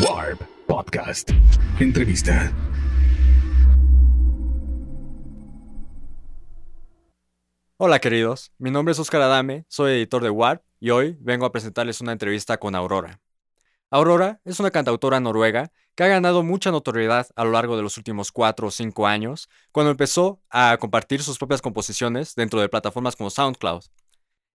Warp 0.00 0.42
Podcast. 0.66 1.30
Entrevista. 1.78 2.52
Hola 7.76 8.00
queridos, 8.00 8.50
mi 8.58 8.72
nombre 8.72 8.92
es 8.92 8.98
Oscar 8.98 9.22
Adame, 9.22 9.66
soy 9.68 9.92
editor 9.92 10.22
de 10.22 10.30
Warp 10.30 10.64
y 10.80 10.90
hoy 10.90 11.16
vengo 11.20 11.46
a 11.46 11.52
presentarles 11.52 12.00
una 12.00 12.12
entrevista 12.12 12.56
con 12.56 12.74
Aurora. 12.74 13.20
Aurora 13.90 14.40
es 14.44 14.58
una 14.58 14.72
cantautora 14.72 15.20
noruega 15.20 15.70
que 15.94 16.02
ha 16.02 16.08
ganado 16.08 16.42
mucha 16.42 16.72
notoriedad 16.72 17.28
a 17.36 17.44
lo 17.44 17.52
largo 17.52 17.76
de 17.76 17.82
los 17.82 17.96
últimos 17.96 18.32
4 18.32 18.66
o 18.66 18.70
5 18.72 19.06
años, 19.06 19.48
cuando 19.70 19.92
empezó 19.92 20.40
a 20.50 20.76
compartir 20.80 21.22
sus 21.22 21.38
propias 21.38 21.62
composiciones 21.62 22.34
dentro 22.34 22.60
de 22.60 22.68
plataformas 22.68 23.14
como 23.14 23.30
SoundCloud. 23.30 23.84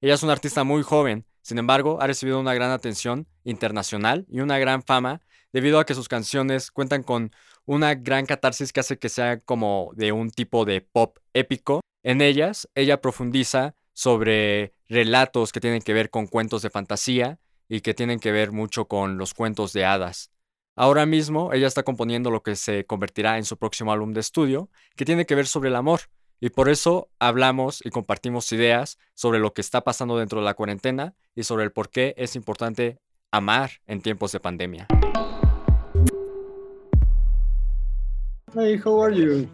Ella 0.02 0.14
es 0.16 0.24
una 0.24 0.34
artista 0.34 0.64
muy 0.64 0.82
joven, 0.82 1.28
sin 1.48 1.60
embargo, 1.60 2.02
ha 2.02 2.08
recibido 2.08 2.42
una 2.42 2.54
gran 2.54 2.72
atención 2.72 3.26
internacional 3.46 4.26
y 4.30 4.42
una 4.42 4.60
gran 4.60 4.84
fama 4.84 5.22
debido 5.54 5.80
a 5.80 5.86
que 5.86 5.96
sus 5.96 6.08
canciones 6.08 6.72
cuentan 6.72 7.04
con 7.04 7.32
una 7.66 7.96
gran 7.96 8.26
catarsis 8.26 8.72
que 8.72 8.80
hace 8.80 8.98
que 8.98 9.10
sea 9.10 9.40
como 9.40 9.92
de 9.96 10.12
un 10.12 10.32
tipo 10.32 10.66
de 10.66 10.82
pop 10.82 11.18
épico. 11.34 11.82
En 12.04 12.22
ellas, 12.22 12.70
ella 12.76 13.02
profundiza 13.02 13.76
sobre 13.94 14.74
relatos 14.88 15.52
que 15.52 15.60
tienen 15.60 15.82
que 15.82 15.94
ver 15.94 16.10
con 16.10 16.28
cuentos 16.28 16.62
de 16.62 16.70
fantasía 16.70 17.40
y 17.68 17.82
que 17.82 17.94
tienen 17.94 18.20
que 18.20 18.32
ver 18.32 18.52
mucho 18.52 18.88
con 18.88 19.18
los 19.18 19.34
cuentos 19.34 19.74
de 19.74 19.86
hadas. 19.86 20.32
Ahora 20.76 21.06
mismo 21.06 21.54
ella 21.54 21.68
está 21.68 21.84
componiendo 21.84 22.30
lo 22.30 22.44
que 22.44 22.56
se 22.56 22.86
convertirá 22.86 23.38
en 23.38 23.46
su 23.46 23.58
próximo 23.58 23.92
álbum 23.92 24.14
de 24.14 24.20
estudio, 24.20 24.70
que 24.96 25.06
tiene 25.06 25.26
que 25.26 25.34
ver 25.34 25.48
sobre 25.48 25.70
el 25.70 25.76
amor, 25.76 26.02
y 26.40 26.50
por 26.50 26.70
eso 26.70 27.10
hablamos 27.20 27.84
y 27.84 27.90
compartimos 27.90 28.52
ideas 28.52 29.00
sobre 29.16 29.40
lo 29.40 29.54
que 29.54 29.62
está 29.62 29.84
pasando 29.84 30.18
dentro 30.18 30.40
de 30.40 30.46
la 30.46 30.54
cuarentena 30.54 31.16
y 31.36 31.44
sobre 31.44 31.64
el 31.64 31.72
por 31.72 31.90
qué 31.90 32.14
es 32.18 32.36
importante 32.36 33.00
amar 33.32 33.72
en 33.88 34.02
tiempos 34.02 34.32
de 34.32 34.40
pandemia. 34.40 34.88
Hey, 38.54 38.78
how 38.78 38.98
are 39.00 39.12
you? 39.12 39.50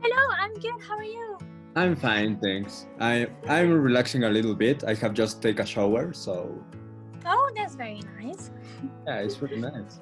Hello, 0.00 0.34
I'm 0.38 0.54
good. 0.54 0.80
How 0.80 0.96
are 0.96 1.04
you? 1.04 1.36
I'm 1.74 1.96
fine, 1.96 2.38
thanks. 2.38 2.86
I 3.00 3.26
I'm 3.48 3.70
relaxing 3.72 4.22
a 4.24 4.30
little 4.30 4.54
bit. 4.54 4.84
I 4.84 4.94
have 4.94 5.12
just 5.12 5.42
take 5.42 5.58
a 5.58 5.66
shower, 5.66 6.12
so 6.12 6.62
Oh, 7.26 7.50
that's 7.56 7.74
very 7.74 8.00
nice. 8.22 8.50
yeah, 9.06 9.18
it's 9.18 9.34
very 9.34 9.58
nice. 9.58 9.98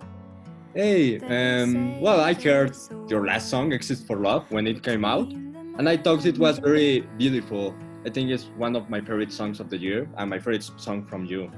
Hey, 0.74 1.19
um, 1.20 1.98
well, 2.00 2.20
I 2.20 2.34
heard 2.34 2.77
your 3.08 3.24
last 3.24 3.48
song, 3.48 3.72
"Exist 3.72 4.06
for 4.06 4.16
Love," 4.18 4.44
when 4.50 4.66
it 4.66 4.83
came 4.83 5.05
out, 5.05 5.33
and 5.33 5.89
I 5.89 5.96
thought 5.96 6.27
it 6.27 6.39
was 6.39 6.58
very 6.58 7.00
beautiful. 7.16 7.74
I 8.05 8.11
think 8.11 8.28
it's 8.30 8.44
one 8.58 8.77
of 8.77 8.91
my 8.91 9.00
favorite 9.00 9.33
songs 9.33 9.61
of 9.61 9.70
the 9.70 9.78
year, 9.78 10.06
and 10.18 10.28
my 10.28 10.39
favorite 10.39 10.68
song 10.77 11.06
from 11.06 11.24
you, 11.24 11.50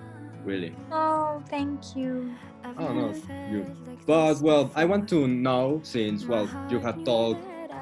really. 0.46 0.72
Oh, 0.90 1.42
thank 1.48 1.96
you. 1.96 2.32
Oh 2.78 2.92
no, 2.92 3.14
you. 3.50 3.66
But 4.06 4.40
well, 4.40 4.70
I 4.74 4.84
want 4.84 5.08
to 5.10 5.26
know 5.26 5.80
since 5.82 6.24
well 6.24 6.48
you 6.70 6.78
have 6.80 7.04
told 7.04 7.36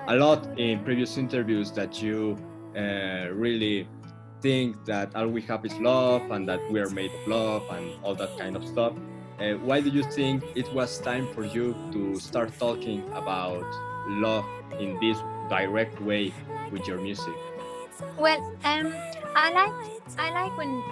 a 0.08 0.16
lot 0.16 0.46
in 0.58 0.82
previous 0.84 1.16
interviews 1.16 1.70
that 1.72 2.02
you 2.02 2.36
uh, 2.76 3.28
really 3.32 3.88
think 4.40 4.84
that 4.84 5.14
all 5.16 5.28
we 5.28 5.40
have 5.42 5.64
is 5.64 5.74
love 5.78 6.30
and 6.30 6.48
that 6.48 6.60
we 6.70 6.80
are 6.80 6.90
made 6.90 7.10
of 7.12 7.28
love 7.28 7.62
and 7.70 7.92
all 8.02 8.14
that 8.14 8.36
kind 8.38 8.56
of 8.56 8.66
stuff. 8.66 8.92
Uh, 9.40 9.54
why 9.64 9.80
do 9.80 9.88
you 9.90 10.02
think 10.02 10.44
it 10.54 10.72
was 10.72 10.98
time 10.98 11.26
for 11.34 11.44
you 11.44 11.74
to 11.92 12.20
start 12.20 12.56
talking 12.58 13.02
about 13.14 13.64
love 14.06 14.44
in 14.78 14.98
this 15.00 15.18
direct 15.48 16.00
way 16.00 16.32
with 16.70 16.86
your 16.86 17.00
music? 17.00 17.34
Well, 18.18 18.40
um, 18.64 18.94
I 19.36 19.52
like 19.52 19.72
I 20.18 20.30
like 20.30 20.56
when 20.56 20.82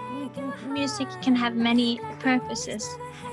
music 0.72 1.08
can 1.22 1.34
have 1.36 1.54
many 1.54 2.00
purposes. 2.20 2.88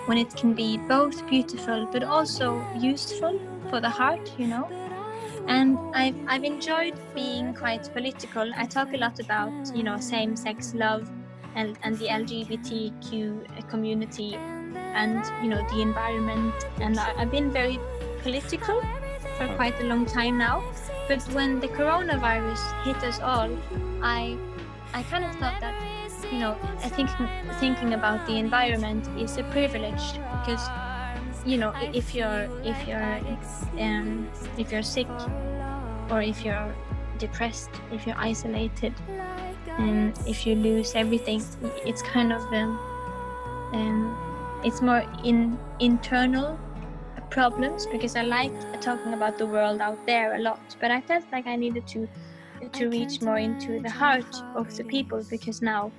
When 0.05 0.17
it 0.17 0.35
can 0.35 0.53
be 0.53 0.77
both 0.77 1.27
beautiful 1.27 1.87
but 1.91 2.03
also 2.03 2.65
useful 2.77 3.39
for 3.69 3.79
the 3.79 3.89
heart, 3.89 4.31
you 4.37 4.47
know. 4.47 4.67
And 5.47 5.77
I've 5.93 6.15
I've 6.27 6.43
enjoyed 6.43 6.95
being 7.13 7.53
quite 7.53 7.91
political. 7.93 8.51
I 8.55 8.65
talk 8.65 8.93
a 8.93 8.97
lot 8.97 9.19
about 9.19 9.75
you 9.75 9.83
know 9.83 9.97
same-sex 9.97 10.73
love 10.73 11.09
and 11.55 11.77
and 11.83 11.97
the 11.97 12.07
LGBTQ 12.07 13.69
community 13.69 14.35
and 14.35 15.23
you 15.43 15.49
know 15.49 15.61
the 15.69 15.81
environment. 15.81 16.55
And 16.79 16.99
I, 16.99 17.13
I've 17.17 17.31
been 17.31 17.51
very 17.51 17.79
political 18.23 18.81
for 19.39 19.47
quite 19.55 19.79
a 19.79 19.85
long 19.85 20.05
time 20.05 20.37
now. 20.37 20.61
But 21.07 21.23
when 21.33 21.59
the 21.59 21.69
coronavirus 21.69 22.61
hit 22.83 22.97
us 23.03 23.19
all, 23.21 23.49
I 24.03 24.37
I 24.93 25.03
kind 25.03 25.23
of 25.23 25.31
thought 25.39 25.59
that 25.61 25.75
you 26.31 26.39
know 26.39 26.57
I 26.83 26.89
think 26.89 27.09
thinking 27.59 27.93
about 27.93 28.27
the 28.27 28.35
environment 28.35 29.07
is 29.17 29.37
a 29.37 29.43
privilege 29.55 30.05
because 30.43 30.67
you 31.45 31.57
know 31.57 31.71
if 31.93 32.13
you're 32.13 32.49
if 32.63 32.77
you're 32.87 33.17
um, 33.79 34.27
if 34.57 34.71
you're 34.71 34.83
sick 34.83 35.07
or 36.11 36.21
if 36.21 36.43
you're 36.43 36.75
depressed 37.17 37.69
if 37.91 38.05
you're 38.05 38.17
isolated 38.17 38.93
and 39.77 40.17
if 40.27 40.45
you 40.45 40.55
lose 40.55 40.95
everything 40.95 41.41
it's 41.85 42.01
kind 42.01 42.33
of 42.33 42.41
um, 42.53 42.79
um, 43.73 44.61
it's 44.63 44.81
more 44.81 45.03
in 45.23 45.57
internal 45.79 46.59
problems 47.29 47.85
because 47.87 48.15
I 48.15 48.23
like 48.23 48.81
talking 48.81 49.13
about 49.13 49.37
the 49.37 49.45
world 49.45 49.81
out 49.81 50.05
there 50.05 50.35
a 50.35 50.39
lot 50.39 50.75
but 50.79 50.91
I 50.91 51.01
felt 51.01 51.25
like 51.31 51.47
I 51.47 51.55
needed 51.55 51.87
to 51.87 52.07
to 52.73 52.89
reach 52.89 53.21
more 53.21 53.37
into 53.37 53.79
the 53.81 53.89
heart 53.89 54.35
of 54.55 54.75
the 54.75 54.83
people 54.83 55.23
because 55.29 55.61
now 55.61 55.91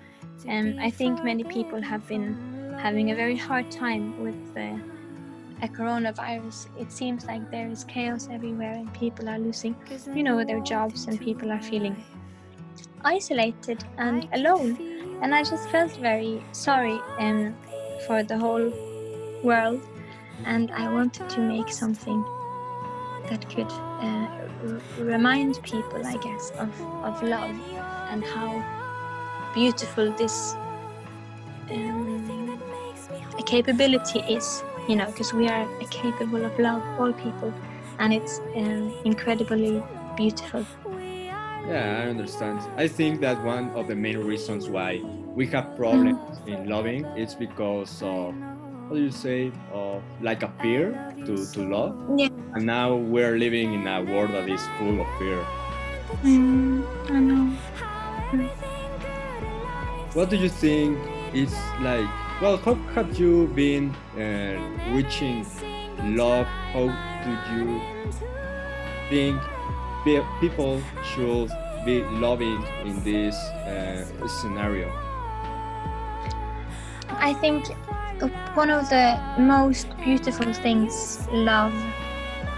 um, 0.49 0.77
I 0.79 0.91
think 0.91 1.23
many 1.25 1.45
people 1.45 1.81
have 1.81 2.07
been 2.07 2.77
having 2.79 3.11
a 3.11 3.15
very 3.15 3.37
hard 3.37 3.71
time 3.71 4.23
with 4.23 4.57
uh, 4.57 4.79
a 5.63 5.69
coronavirus. 5.69 6.69
It 6.79 6.91
seems 6.91 7.25
like 7.27 7.51
there 7.51 7.69
is 7.69 7.85
chaos 7.85 8.29
everywhere 8.31 8.73
and 8.73 8.93
people 8.95 9.29
are 9.29 9.39
losing, 9.39 9.77
you 10.15 10.23
know, 10.23 10.43
their 10.45 10.61
jobs 10.61 11.07
and 11.07 11.21
people 11.21 11.53
are 11.53 11.61
feeling 11.61 11.97
isolated 13.05 13.85
and 13.99 14.29
alone. 14.33 14.79
And 15.23 15.35
I 15.35 15.43
just 15.43 15.69
felt 15.69 15.93
very 15.97 16.43
sorry 16.53 16.99
um, 17.19 17.55
for 18.07 18.23
the 18.23 18.39
whole 18.39 18.73
world 19.43 19.83
and 20.45 20.71
I 20.71 20.93
wanted 20.93 21.29
to 21.31 21.41
make 21.41 21.71
something 21.73 22.25
that 23.29 23.49
could 23.49 23.71
uh, 23.71 24.29
remind 24.99 25.63
people, 25.63 26.05
I 26.05 26.17
guess, 26.17 26.51
of, 26.59 26.69
of 27.05 27.23
love 27.23 27.55
and 28.11 28.25
how 28.25 28.51
beautiful 29.55 30.13
this 30.13 30.55
um, 31.71 32.61
capability 33.47 34.21
is, 34.21 34.63
you 34.89 34.97
know, 34.97 35.07
because 35.07 35.33
we 35.33 35.49
are 35.49 35.67
capable 35.91 36.45
of 36.45 36.59
love, 36.59 36.83
all 36.99 37.13
people, 37.13 37.53
and 37.99 38.13
it's 38.13 38.41
um, 38.57 38.95
incredibly 39.05 39.83
beautiful. 40.17 40.67
Yeah, 41.69 42.03
I 42.05 42.09
understand. 42.09 42.61
I 42.77 42.89
think 42.89 43.21
that 43.21 43.43
one 43.45 43.71
of 43.71 43.87
the 43.87 43.95
main 43.95 44.19
reasons 44.19 44.69
why 44.69 45.01
we 45.35 45.47
have 45.49 45.77
problems 45.77 46.41
in 46.47 46.69
loving 46.69 47.05
is 47.17 47.35
because 47.35 48.03
of 48.03 48.35
what 48.91 48.97
do 48.97 49.03
you 49.05 49.13
say 49.13 49.53
of 49.73 50.03
like 50.21 50.43
a 50.43 50.53
fear 50.61 51.15
to, 51.25 51.47
to 51.53 51.61
love. 51.63 51.95
Yeah. 52.19 52.27
And 52.55 52.67
now 52.67 52.97
we're 52.97 53.39
living 53.39 53.73
in 53.73 53.87
a 53.87 54.03
world 54.03 54.31
that 54.31 54.49
is 54.49 54.61
full 54.79 55.01
of 55.01 55.07
fear. 55.17 55.47
Mm, 56.25 56.85
I 57.09 57.21
know. 57.21 57.55
What 60.13 60.29
do 60.29 60.37
you 60.37 60.49
think 60.49 60.99
is 61.33 61.55
like 61.83 62.11
well 62.43 62.57
how 62.57 62.75
have 62.97 63.17
you 63.17 63.47
been 63.55 63.95
uh, 64.19 64.59
reaching 64.91 65.47
love? 66.17 66.47
How 66.75 66.91
do 67.23 67.33
you 67.55 67.81
think 69.09 69.41
people 70.41 70.83
should 71.15 71.49
be 71.85 72.03
loving 72.19 72.61
in 72.85 73.05
this 73.05 73.37
uh, 73.37 74.05
scenario? 74.27 74.91
I 77.09 77.35
think 77.35 77.67
one 78.55 78.71
of 78.71 78.89
the 78.89 79.19
most 79.39 79.87
beautiful 79.99 80.53
things 80.53 81.27
love 81.33 81.75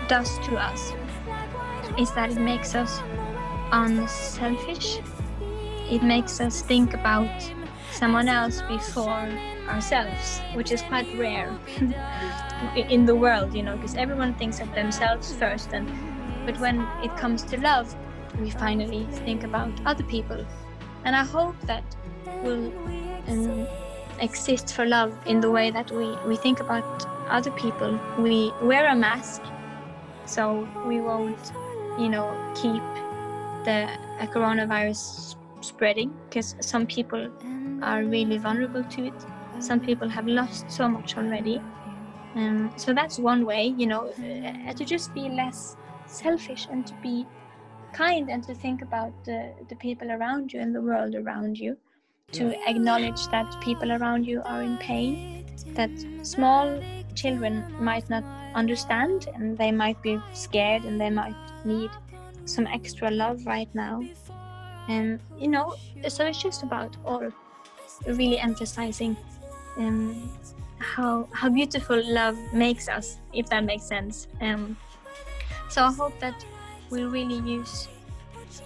does 0.09 0.38
to 0.41 0.56
us 0.56 0.93
is 1.99 2.11
that 2.12 2.31
it 2.31 2.38
makes 2.38 2.75
us 2.75 3.00
unselfish. 3.73 4.99
It 5.91 6.03
makes 6.03 6.41
us 6.41 6.62
think 6.62 6.94
about 6.94 7.31
someone 7.93 8.29
else 8.29 8.62
before 8.62 9.29
ourselves, 9.69 10.41
which 10.55 10.73
is 10.73 10.82
quite 10.82 11.06
rare 11.17 11.56
in 12.76 13.06
the 13.06 13.14
world, 13.14 13.55
you 13.55 13.62
know, 13.62 13.76
because 13.76 13.94
everyone 13.94 14.35
thinks 14.35 14.61
of 14.61 14.73
themselves 14.75 15.35
first. 15.35 15.73
And 15.73 15.87
but 16.47 16.59
when 16.59 16.81
it 17.03 17.17
comes 17.17 17.43
to 17.44 17.61
love, 17.61 17.94
we 18.41 18.50
finally 18.50 19.06
think 19.25 19.44
about 19.44 19.70
other 19.87 20.05
people. 20.05 20.44
And 21.05 21.14
I 21.14 21.25
hope 21.25 21.55
that 21.62 21.85
will 22.43 22.73
um, 23.29 23.67
exist 24.20 24.75
for 24.75 24.87
love 24.87 25.17
in 25.26 25.41
the 25.41 25.50
way 25.50 25.70
that 25.70 25.91
we, 25.91 26.17
we 26.26 26.37
think 26.37 26.61
about 26.61 26.85
other 27.29 27.50
people. 27.53 27.99
We 28.19 28.53
wear 28.62 28.88
a 28.88 28.94
mask 28.94 29.43
so 30.26 30.69
we 30.87 31.00
won't, 31.00 31.53
you 31.99 32.09
know, 32.09 32.31
keep 32.55 32.82
the 33.64 33.88
coronavirus 34.32 35.37
spreading 35.61 36.12
because 36.29 36.56
some 36.61 36.87
people 36.87 37.31
are 37.82 38.05
really 38.05 38.38
vulnerable 38.38 38.85
to 38.85 39.06
it. 39.06 39.14
Some 39.61 39.81
people 39.81 40.09
have 40.09 40.26
lost 40.26 40.70
so 40.70 40.88
much 40.88 41.17
already. 41.17 41.61
Um, 42.35 42.73
so 42.76 42.94
that's 42.94 43.19
one 43.19 43.44
way, 43.44 43.75
you 43.76 43.87
know, 43.87 44.09
uh, 44.09 44.73
to 44.73 44.85
just 44.85 45.12
be 45.12 45.29
less 45.29 45.76
selfish 46.06 46.67
and 46.70 46.87
to 46.87 46.94
be 47.03 47.26
kind 47.93 48.31
and 48.31 48.43
to 48.44 48.55
think 48.55 48.82
about 48.82 49.12
the, 49.25 49.53
the 49.69 49.76
people 49.76 50.11
around 50.11 50.53
you 50.53 50.61
and 50.61 50.75
the 50.75 50.81
world 50.81 51.14
around 51.14 51.59
you. 51.59 51.76
To 52.32 52.69
acknowledge 52.69 53.29
that 53.29 53.61
people 53.61 53.93
around 53.93 54.26
you 54.26 54.43
are 54.44 54.62
in 54.62 54.79
pain, 54.79 55.44
that 55.75 55.90
small 56.23 56.82
children 57.14 57.64
might 57.79 58.08
not 58.08 58.25
understand 58.55 59.29
and 59.34 59.56
they 59.56 59.70
might 59.70 60.00
be 60.02 60.19
scared 60.32 60.84
and 60.84 61.00
they 61.00 61.11
might 61.11 61.37
need 61.64 61.90
some 62.44 62.67
extra 62.67 63.11
love 63.11 63.44
right 63.46 63.69
now. 63.75 64.02
And 64.88 65.20
you 65.38 65.49
know, 65.49 65.76
so 66.08 66.26
it's 66.26 66.43
just 66.43 66.62
about 66.62 66.96
all 67.05 67.31
really 68.06 68.38
emphasizing 68.38 69.17
um, 69.76 70.31
how 70.78 71.28
how 71.32 71.49
beautiful 71.49 72.02
love 72.05 72.37
makes 72.52 72.88
us, 72.88 73.19
if 73.32 73.46
that 73.50 73.64
makes 73.64 73.85
sense. 73.85 74.26
Um, 74.40 74.76
so 75.69 75.85
I 75.85 75.93
hope 75.93 76.19
that 76.20 76.44
we 76.90 77.05
really 77.05 77.38
use 77.49 77.88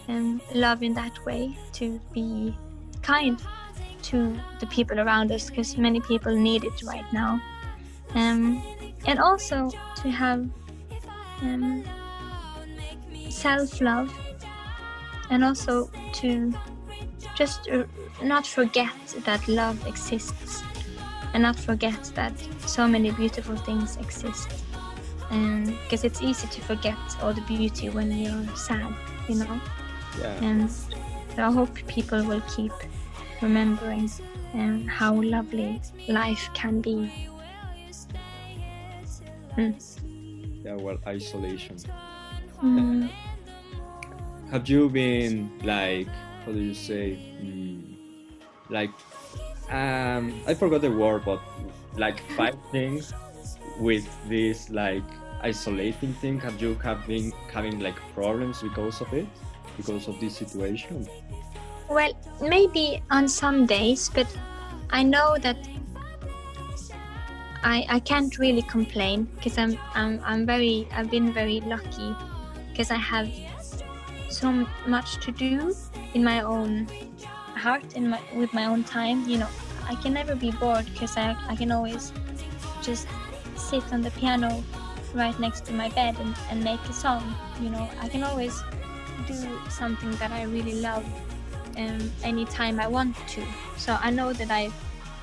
um, 0.08 0.40
love 0.54 0.82
in 0.82 0.94
that 0.94 1.24
way 1.24 1.56
to 1.74 2.00
be 2.12 2.56
kind 3.06 3.42
to 4.02 4.18
the 4.60 4.66
people 4.66 4.98
around 5.00 5.32
us, 5.32 5.48
because 5.50 5.76
many 5.76 6.00
people 6.00 6.34
need 6.34 6.64
it 6.64 6.82
right 6.84 7.08
now, 7.12 7.40
um, 8.14 8.62
and 9.06 9.18
also 9.18 9.70
to 10.02 10.10
have 10.10 10.40
um, 11.42 11.84
self-love, 13.28 14.08
and 15.30 15.44
also 15.44 15.90
to 16.12 16.52
just 17.34 17.68
uh, 17.68 17.84
not 18.22 18.46
forget 18.46 18.94
that 19.24 19.46
love 19.48 19.78
exists 19.86 20.62
and 21.34 21.42
not 21.42 21.56
forget 21.58 22.02
that 22.14 22.32
so 22.66 22.88
many 22.88 23.10
beautiful 23.10 23.56
things 23.56 23.96
exist. 23.96 24.48
And 25.30 25.66
because 25.82 26.04
it's 26.04 26.22
easy 26.22 26.46
to 26.46 26.60
forget 26.62 26.96
all 27.20 27.32
the 27.32 27.42
beauty 27.42 27.90
when 27.90 28.10
you're 28.12 28.56
sad 28.56 28.94
you 29.28 29.36
know? 29.36 29.60
Yeah. 30.20 30.44
and 30.44 30.70
i 31.38 31.52
hope 31.52 31.74
people 31.86 32.24
will 32.24 32.42
keep 32.42 32.72
remembering 33.42 34.10
um, 34.54 34.86
how 34.86 35.20
lovely 35.20 35.80
life 36.08 36.48
can 36.54 36.80
be 36.80 37.10
Yeah. 40.64 40.74
Well, 40.74 40.98
isolation. 41.06 41.76
Mm, 42.62 43.10
Have 44.50 44.68
you 44.68 44.88
been 44.88 45.50
like, 45.64 46.08
how 46.44 46.52
do 46.52 46.60
you 46.60 46.74
say, 46.74 47.18
mm, 47.42 47.82
like, 48.68 48.90
um, 49.70 50.40
I 50.46 50.54
forgot 50.54 50.80
the 50.80 50.90
word, 50.90 51.24
but 51.24 51.40
like 51.96 52.20
fighting 52.32 53.02
with 53.80 54.06
this 54.28 54.70
like 54.70 55.02
isolating 55.42 56.14
thing? 56.14 56.38
Have 56.40 56.60
you 56.60 56.74
have 56.76 57.06
been 57.06 57.32
having 57.52 57.80
like 57.80 57.96
problems 58.14 58.62
because 58.62 59.00
of 59.00 59.12
it, 59.12 59.26
because 59.76 60.08
of 60.08 60.20
this 60.20 60.36
situation? 60.36 61.08
Well 61.88 62.12
maybe 62.40 63.02
on 63.10 63.28
some 63.28 63.66
days 63.66 64.08
but 64.14 64.26
i 64.90 65.02
know 65.02 65.36
that 65.38 65.56
I, 67.66 67.84
I 67.88 67.98
can't 67.98 68.38
really 68.38 68.62
complain 68.62 69.24
because 69.34 69.58
I'm, 69.58 69.76
I'm 69.92 70.20
I'm 70.22 70.46
very 70.46 70.86
I've 70.92 71.10
been 71.10 71.32
very 71.32 71.58
lucky 71.62 72.14
because 72.70 72.92
I 72.92 72.96
have 72.96 73.28
so 74.28 74.52
much 74.86 75.16
to 75.24 75.32
do 75.32 75.74
in 76.14 76.22
my 76.22 76.42
own 76.42 76.86
heart 77.56 77.96
in 77.96 78.10
my 78.10 78.20
with 78.36 78.52
my 78.54 78.66
own 78.66 78.84
time 78.84 79.28
you 79.28 79.38
know. 79.38 79.48
I 79.88 79.96
can 79.96 80.12
never 80.12 80.36
be 80.36 80.50
bored 80.50 80.86
because 80.92 81.16
I, 81.16 81.36
I 81.48 81.56
can 81.56 81.72
always 81.72 82.12
just 82.82 83.08
sit 83.56 83.84
on 83.92 84.00
the 84.00 84.10
piano 84.12 84.62
right 85.14 85.38
next 85.40 85.64
to 85.66 85.72
my 85.72 85.88
bed 85.88 86.16
and, 86.20 86.36
and 86.50 86.62
make 86.62 86.80
a 86.88 86.92
song 86.92 87.34
you 87.60 87.70
know. 87.70 87.88
I 88.00 88.08
can 88.08 88.22
always 88.22 88.62
do 89.26 89.58
something 89.70 90.12
that 90.16 90.30
I 90.30 90.42
really 90.44 90.80
love 90.80 91.04
um, 91.76 92.10
anytime 92.22 92.80
I 92.80 92.86
want 92.88 93.16
to. 93.28 93.42
So 93.76 93.96
I 94.00 94.10
know 94.10 94.32
that 94.32 94.50
I 94.50 94.70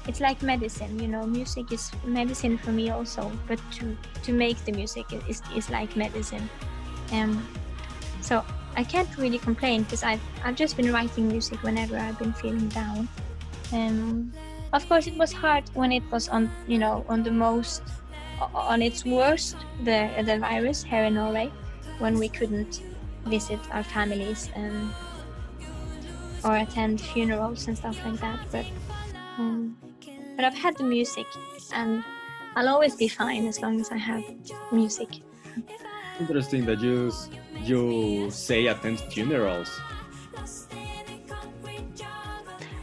it's 0.08 0.20
like 0.20 0.42
medicine 0.42 1.00
you 1.00 1.08
know 1.08 1.26
music 1.26 1.72
is 1.72 1.92
medicine 2.06 2.58
for 2.58 2.72
me 2.72 2.90
also 2.90 3.32
but 3.48 3.60
to 3.72 3.96
to 4.22 4.34
make 4.34 4.58
the 4.66 4.72
music 4.72 5.06
is, 5.28 5.42
is 5.56 5.70
like 5.70 5.96
medicine. 5.96 6.50
Um 7.12 7.48
so 8.22 8.44
i 8.76 8.84
can't 8.84 9.18
really 9.18 9.38
complain 9.38 9.84
because 9.84 10.02
i've 10.02 10.22
i've 10.44 10.56
just 10.56 10.76
been 10.76 10.92
writing 10.92 11.28
music 11.28 11.62
whenever 11.62 11.96
i've 11.98 12.18
been 12.20 12.34
feeling 12.34 12.68
down. 12.70 13.08
Um 13.72 14.34
of 14.74 14.88
course 14.90 15.08
it 15.08 15.16
was 15.18 15.32
hard 15.32 15.64
when 15.74 15.92
it 15.92 16.04
was 16.12 16.28
on 16.30 16.52
you 16.68 16.80
know 16.80 17.06
on 17.08 17.24
the 17.24 17.32
most 17.32 17.84
on 18.54 18.82
its 18.82 19.06
worst 19.06 19.56
the 19.84 20.10
the 20.26 20.40
virus 20.40 20.84
here 20.84 21.04
in 21.04 21.14
norway 21.14 21.52
when 22.00 22.18
we 22.18 22.28
couldn't 22.28 22.82
visit 23.26 23.60
our 23.72 23.84
families 23.84 24.50
um, 24.56 24.94
or 26.44 26.58
attend 26.58 27.02
funerals 27.02 27.68
and 27.68 27.78
stuff 27.78 27.98
like 28.06 28.20
that 28.20 28.40
but 28.52 28.66
um, 29.38 29.76
but 30.36 30.46
I've 30.46 30.58
had 30.58 30.78
the 30.78 30.84
music, 30.84 31.28
and 31.74 32.04
I'll 32.56 32.70
always 32.70 32.96
be 32.96 33.08
fine 33.08 33.48
as 33.48 33.62
long 33.62 33.80
as 33.80 33.92
I 33.92 33.98
have 33.98 34.24
music. 34.72 35.22
Interesting 36.20 36.66
that 36.66 36.80
you 36.82 37.12
you 37.62 38.30
say 38.32 38.68
attend 38.68 39.00
funerals. 39.00 39.70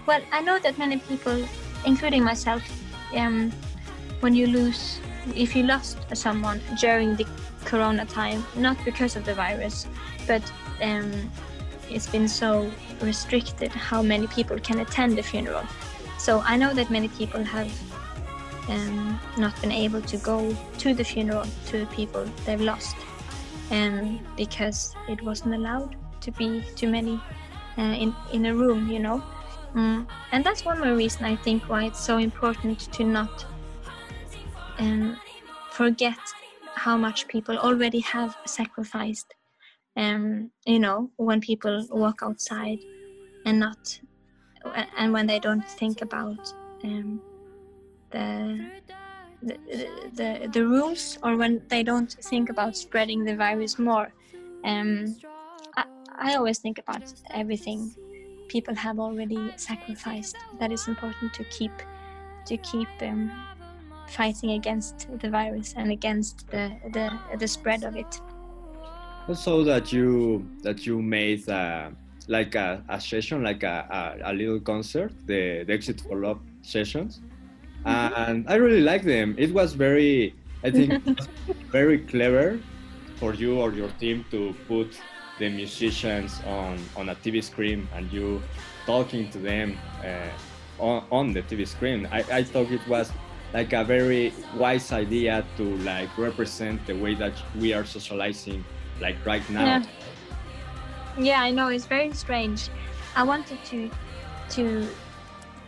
Well, 0.07 0.23
I 0.33 0.41
know 0.41 0.59
that 0.59 0.79
many 0.79 0.99
people, 0.99 1.47
including 1.87 2.25
myself, 2.25 2.63
um, 3.15 3.53
when 4.21 4.35
you 4.35 4.47
lose, 4.47 4.99
if 5.37 5.55
you 5.55 5.63
lost 5.63 5.99
someone 6.15 6.61
during 6.81 7.15
the 7.15 7.27
corona 7.65 8.07
time, 8.07 8.45
not 8.57 8.77
because 8.85 9.15
of 9.15 9.25
the 9.25 9.35
virus, 9.35 9.87
but 10.27 10.43
um, 10.83 11.13
it's 11.91 12.07
been 12.07 12.29
so 12.29 12.71
restricted 13.01 13.71
how 13.73 14.03
many 14.03 14.27
people 14.29 14.59
can 14.59 14.81
attend 14.81 15.17
the 15.19 15.23
funeral. 15.23 15.65
So 16.19 16.41
I 16.41 16.57
know 16.57 16.75
that 16.75 16.91
many 16.91 17.09
people 17.09 17.43
have 17.43 17.71
um, 18.69 19.21
not 19.37 19.61
been 19.61 19.73
able 19.73 20.03
to 20.03 20.17
go 20.19 20.55
to 20.79 20.95
the 20.95 21.05
funeral 21.05 21.45
to 21.67 21.81
the 21.81 21.87
people 21.87 22.25
they've 22.45 22.61
lost 22.61 22.97
um, 23.71 24.21
because 24.37 24.95
it 25.09 25.23
wasn't 25.23 25.55
allowed 25.55 25.97
to 26.21 26.31
be 26.33 26.63
too 26.77 26.89
many 26.89 27.21
uh, 27.79 27.83
in, 27.83 28.15
in 28.33 28.47
a 28.47 28.55
room, 28.55 28.89
you 28.89 28.99
know. 28.99 29.23
Mm. 29.75 30.07
And 30.33 30.45
that's 30.45 30.65
one 30.65 30.81
more 30.81 30.95
reason 30.95 31.25
I 31.25 31.37
think 31.37 31.69
why 31.69 31.85
it's 31.85 32.01
so 32.01 32.19
important 32.19 32.93
to 32.93 33.05
not 33.05 33.47
um, 34.79 35.17
forget 35.71 36.19
how 36.75 36.97
much 36.97 37.29
people 37.29 37.57
already 37.59 38.01
have 38.01 38.37
sacrificed. 38.47 39.35
Um, 39.97 40.51
you 40.67 40.79
know, 40.79 41.11
when 41.17 41.41
people 41.41 41.87
walk 41.91 42.21
outside 42.23 42.79
and 43.45 43.59
not, 43.59 44.01
and 44.97 45.13
when 45.13 45.27
they 45.27 45.39
don't 45.39 45.67
think 45.67 46.03
about 46.03 46.53
um, 46.85 47.21
the, 48.11 48.71
the 49.43 49.59
the 50.15 50.49
the 50.53 50.67
rules, 50.67 51.19
or 51.23 51.37
when 51.37 51.63
they 51.69 51.83
don't 51.83 52.13
think 52.13 52.51
about 52.51 52.77
spreading 52.77 53.25
the 53.25 53.37
virus 53.37 53.79
more. 53.79 54.13
Um, 54.65 55.17
I, 55.77 55.85
I 56.19 56.35
always 56.35 56.59
think 56.59 56.79
about 56.79 57.13
everything 57.31 57.95
people 58.49 58.75
have 58.75 58.99
already 58.99 59.53
sacrificed. 59.57 60.37
That 60.59 60.73
is 60.73 60.89
important 60.89 61.33
to 61.35 61.45
keep 61.45 61.73
to 62.47 62.57
keep 62.59 62.89
um, 63.01 63.31
fighting 64.09 64.51
against 64.53 65.09
the 65.21 65.31
virus 65.31 65.75
and 65.77 65.93
against 65.93 66.49
the, 66.51 66.73
the 66.93 67.11
the 67.39 67.49
spread 67.49 67.85
of 67.85 67.97
it. 67.97 68.21
Also, 69.31 69.63
that 69.63 69.93
you 69.93 70.45
that 70.63 70.85
you 70.85 71.01
made 71.01 71.49
uh, 71.49 71.91
like 72.27 72.57
a, 72.57 72.83
a 72.89 73.01
session, 73.01 73.45
like 73.45 73.63
a, 73.63 74.19
a, 74.25 74.33
a 74.33 74.35
little 74.35 74.59
concert, 74.59 75.13
the, 75.27 75.63
the 75.63 75.73
Exit 75.73 76.01
for 76.01 76.17
Love 76.19 76.41
sessions, 76.63 77.21
and 77.85 78.45
I 78.49 78.57
really 78.57 78.81
like 78.81 79.05
them. 79.05 79.37
It 79.39 79.55
was 79.55 79.75
very, 79.75 80.35
I 80.65 80.73
think, 80.73 81.05
very 81.71 81.99
clever 81.99 82.59
for 83.21 83.33
you 83.33 83.61
or 83.61 83.73
your 83.73 83.91
team 84.01 84.25
to 84.33 84.53
put 84.67 84.99
the 85.39 85.49
musicians 85.49 86.41
on 86.45 86.81
on 86.97 87.11
a 87.11 87.15
TV 87.15 87.41
screen 87.41 87.87
and 87.95 88.13
you 88.13 88.43
talking 88.85 89.31
to 89.31 89.39
them 89.39 89.79
uh, 90.03 90.83
on 90.83 91.05
on 91.13 91.33
the 91.33 91.43
TV 91.43 91.69
screen. 91.69 92.09
I, 92.11 92.25
I 92.39 92.43
thought 92.43 92.69
it 92.73 92.85
was 92.89 93.13
like 93.55 93.73
a 93.75 93.85
very 93.85 94.33
wise 94.57 94.91
idea 94.91 95.47
to 95.57 95.77
like 95.87 96.11
represent 96.19 96.85
the 96.85 96.95
way 96.95 97.15
that 97.15 97.35
we 97.61 97.73
are 97.73 97.85
socializing 97.85 98.65
like 99.01 99.25
right 99.25 99.49
now. 99.51 99.65
Yeah. 99.67 99.83
Yeah, 101.19 101.43
I 101.43 101.51
know 101.51 101.69
it's 101.69 101.87
very 101.87 102.13
strange. 102.13 102.71
I 103.15 103.25
wanted 103.25 103.63
to 103.65 103.91
to 104.51 104.97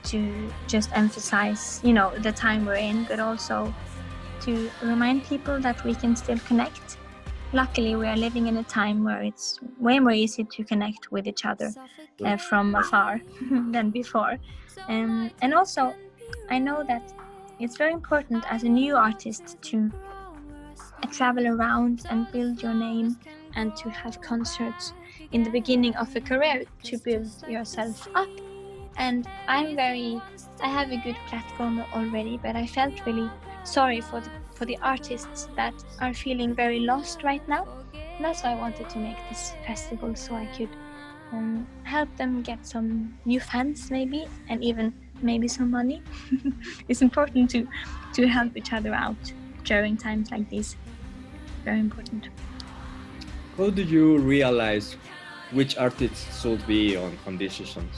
to 0.04 0.52
just 0.66 0.90
emphasize, 0.94 1.80
you 1.84 1.92
know, 1.92 2.12
the 2.18 2.32
time 2.32 2.64
we're 2.64 2.74
in, 2.74 3.04
but 3.04 3.20
also 3.20 3.74
to 4.40 4.70
remind 4.82 5.24
people 5.24 5.60
that 5.60 5.82
we 5.84 5.94
can 5.94 6.16
still 6.16 6.38
connect. 6.40 6.98
Luckily, 7.52 7.94
we 7.96 8.06
are 8.08 8.16
living 8.16 8.46
in 8.46 8.56
a 8.56 8.64
time 8.64 9.04
where 9.04 9.22
it's 9.22 9.60
way 9.78 10.00
more 10.00 10.12
easy 10.12 10.44
to 10.44 10.64
connect 10.64 11.12
with 11.12 11.26
each 11.28 11.44
other 11.44 11.74
uh, 12.24 12.36
from 12.36 12.74
afar 12.74 13.20
than 13.70 13.90
before. 13.90 14.38
Um, 14.88 15.30
and 15.42 15.54
also, 15.54 15.96
I 16.50 16.58
know 16.58 16.82
that 16.88 17.12
it's 17.58 17.76
very 17.76 17.92
important 17.92 18.44
as 18.48 18.64
a 18.64 18.68
new 18.68 18.96
artist 18.96 19.56
to 19.70 19.92
travel 21.10 21.46
around 21.46 22.04
and 22.10 22.30
build 22.32 22.62
your 22.62 22.74
name 22.74 23.16
and 23.54 23.74
to 23.76 23.90
have 23.90 24.20
concerts 24.20 24.92
in 25.32 25.42
the 25.42 25.50
beginning 25.50 25.94
of 25.96 26.14
a 26.16 26.20
career 26.20 26.64
to 26.84 26.98
build 26.98 27.30
yourself 27.48 28.08
up. 28.14 28.28
And 28.96 29.26
I'm 29.48 29.74
very, 29.74 30.20
I 30.62 30.68
have 30.68 30.92
a 30.92 30.98
good 30.98 31.16
platform 31.26 31.82
already, 31.94 32.38
but 32.38 32.56
I 32.56 32.66
felt 32.66 33.04
really 33.06 33.30
sorry 33.64 34.00
for 34.00 34.20
the 34.20 34.30
for 34.62 34.66
the 34.66 34.78
artists 34.82 35.48
that 35.56 35.74
are 36.00 36.14
feeling 36.14 36.54
very 36.54 36.78
lost 36.80 37.24
right 37.24 37.46
now. 37.48 37.66
And 37.94 38.24
that's 38.24 38.44
why 38.44 38.52
I 38.52 38.54
wanted 38.54 38.88
to 38.90 38.98
make 38.98 39.16
this 39.28 39.54
festival 39.66 40.14
so 40.14 40.36
I 40.36 40.46
could 40.56 40.68
um, 41.32 41.66
help 41.82 42.14
them 42.16 42.42
get 42.42 42.64
some 42.64 43.18
new 43.24 43.40
fans, 43.40 43.90
maybe, 43.90 44.28
and 44.48 44.62
even 44.62 44.94
maybe 45.20 45.48
some 45.48 45.68
money. 45.68 46.00
it's 46.88 47.02
important 47.02 47.50
to 47.50 47.66
to 48.14 48.28
help 48.28 48.56
each 48.56 48.72
other 48.72 48.94
out 48.94 49.32
during 49.64 49.96
times 49.96 50.30
like 50.30 50.48
these. 50.48 50.76
Very 51.64 51.80
important. 51.80 52.28
How 53.56 53.70
do 53.70 53.82
you 53.82 54.18
realize 54.18 54.96
which 55.50 55.76
artists 55.76 56.40
should 56.40 56.66
be 56.66 56.96
on, 56.96 57.18
on 57.26 57.36
these 57.38 57.54
sessions? 57.54 57.94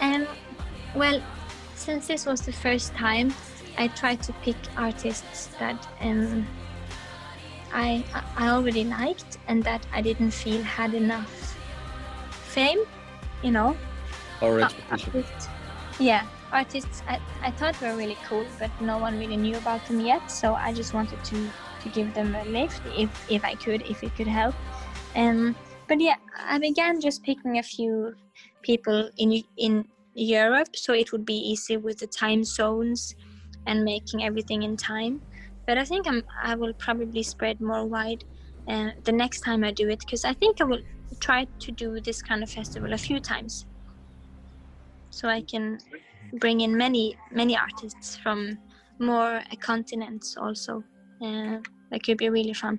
Um, 0.00 0.26
well, 0.94 1.22
since 1.74 2.06
this 2.06 2.26
was 2.26 2.42
the 2.42 2.52
first 2.52 2.94
time, 2.94 3.34
I 3.78 3.88
tried 3.88 4.22
to 4.24 4.32
pick 4.44 4.56
artists 4.76 5.46
that 5.58 5.88
um, 6.00 6.46
I 7.72 8.04
I 8.36 8.48
already 8.50 8.84
liked 8.84 9.38
and 9.48 9.64
that 9.64 9.86
I 9.92 10.02
didn't 10.02 10.32
feel 10.32 10.62
had 10.62 10.92
enough 10.94 11.56
fame, 12.30 12.80
you 13.42 13.50
know. 13.50 13.76
Or 14.40 14.60
Uh, 14.60 14.64
expectation? 14.64 15.12
artists- 15.16 15.48
yeah, 15.98 16.26
artists 16.52 17.02
I, 17.08 17.18
I 17.42 17.50
thought 17.52 17.80
were 17.80 17.96
really 17.96 18.18
cool, 18.28 18.46
but 18.58 18.70
no 18.80 18.98
one 18.98 19.18
really 19.18 19.36
knew 19.38 19.56
about 19.56 19.86
them 19.86 20.00
yet. 20.00 20.30
So 20.30 20.54
I 20.54 20.74
just 20.74 20.92
wanted 20.92 21.24
to 21.24 21.50
to 21.82 21.88
give 21.88 22.14
them 22.14 22.34
a 22.34 22.44
lift 22.44 22.82
if 22.86 23.10
if 23.28 23.44
I 23.44 23.54
could, 23.56 23.82
if 23.82 24.02
it 24.02 24.14
could 24.16 24.28
help. 24.28 24.56
Um, 25.14 25.56
but 25.88 26.00
yeah, 26.00 26.16
I 26.38 26.58
began 26.58 27.00
just 27.00 27.22
picking 27.24 27.58
a 27.58 27.62
few 27.62 28.14
people 28.62 29.10
in 29.18 29.42
in 29.56 29.88
Europe, 30.14 30.76
so 30.76 30.92
it 30.94 31.12
would 31.12 31.24
be 31.24 31.34
easy 31.52 31.76
with 31.76 31.98
the 31.98 32.06
time 32.06 32.44
zones 32.44 33.14
and 33.66 33.84
making 33.84 34.24
everything 34.24 34.62
in 34.62 34.76
time. 34.76 35.22
But 35.66 35.78
I 35.78 35.84
think 35.84 36.06
I'm 36.08 36.22
I 36.42 36.54
will 36.56 36.74
probably 36.74 37.22
spread 37.22 37.60
more 37.60 37.86
wide 37.86 38.24
uh, 38.68 38.90
the 39.04 39.12
next 39.12 39.40
time 39.42 39.64
I 39.64 39.72
do 39.72 39.88
it 39.88 40.00
because 40.00 40.24
I 40.24 40.34
think 40.34 40.60
I 40.60 40.64
will 40.64 40.82
try 41.20 41.46
to 41.60 41.72
do 41.72 42.00
this 42.00 42.22
kind 42.22 42.42
of 42.42 42.50
festival 42.50 42.92
a 42.92 42.98
few 42.98 43.20
times 43.20 43.66
so 45.10 45.28
I 45.28 45.42
can 45.42 45.78
bring 46.40 46.60
in 46.60 46.76
many 46.76 47.16
many 47.30 47.56
artists 47.56 48.16
from 48.16 48.58
more 48.98 49.42
continents 49.60 50.36
also. 50.36 50.84
Uh, 51.22 51.58
that 51.90 52.02
could 52.02 52.18
be 52.18 52.28
really 52.28 52.52
fun. 52.54 52.78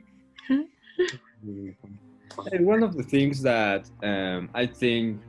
And 2.51 2.65
one 2.65 2.83
of 2.83 2.95
the 2.95 3.03
things 3.03 3.41
that 3.43 3.89
um, 4.01 4.49
I 4.53 4.65
think 4.65 5.21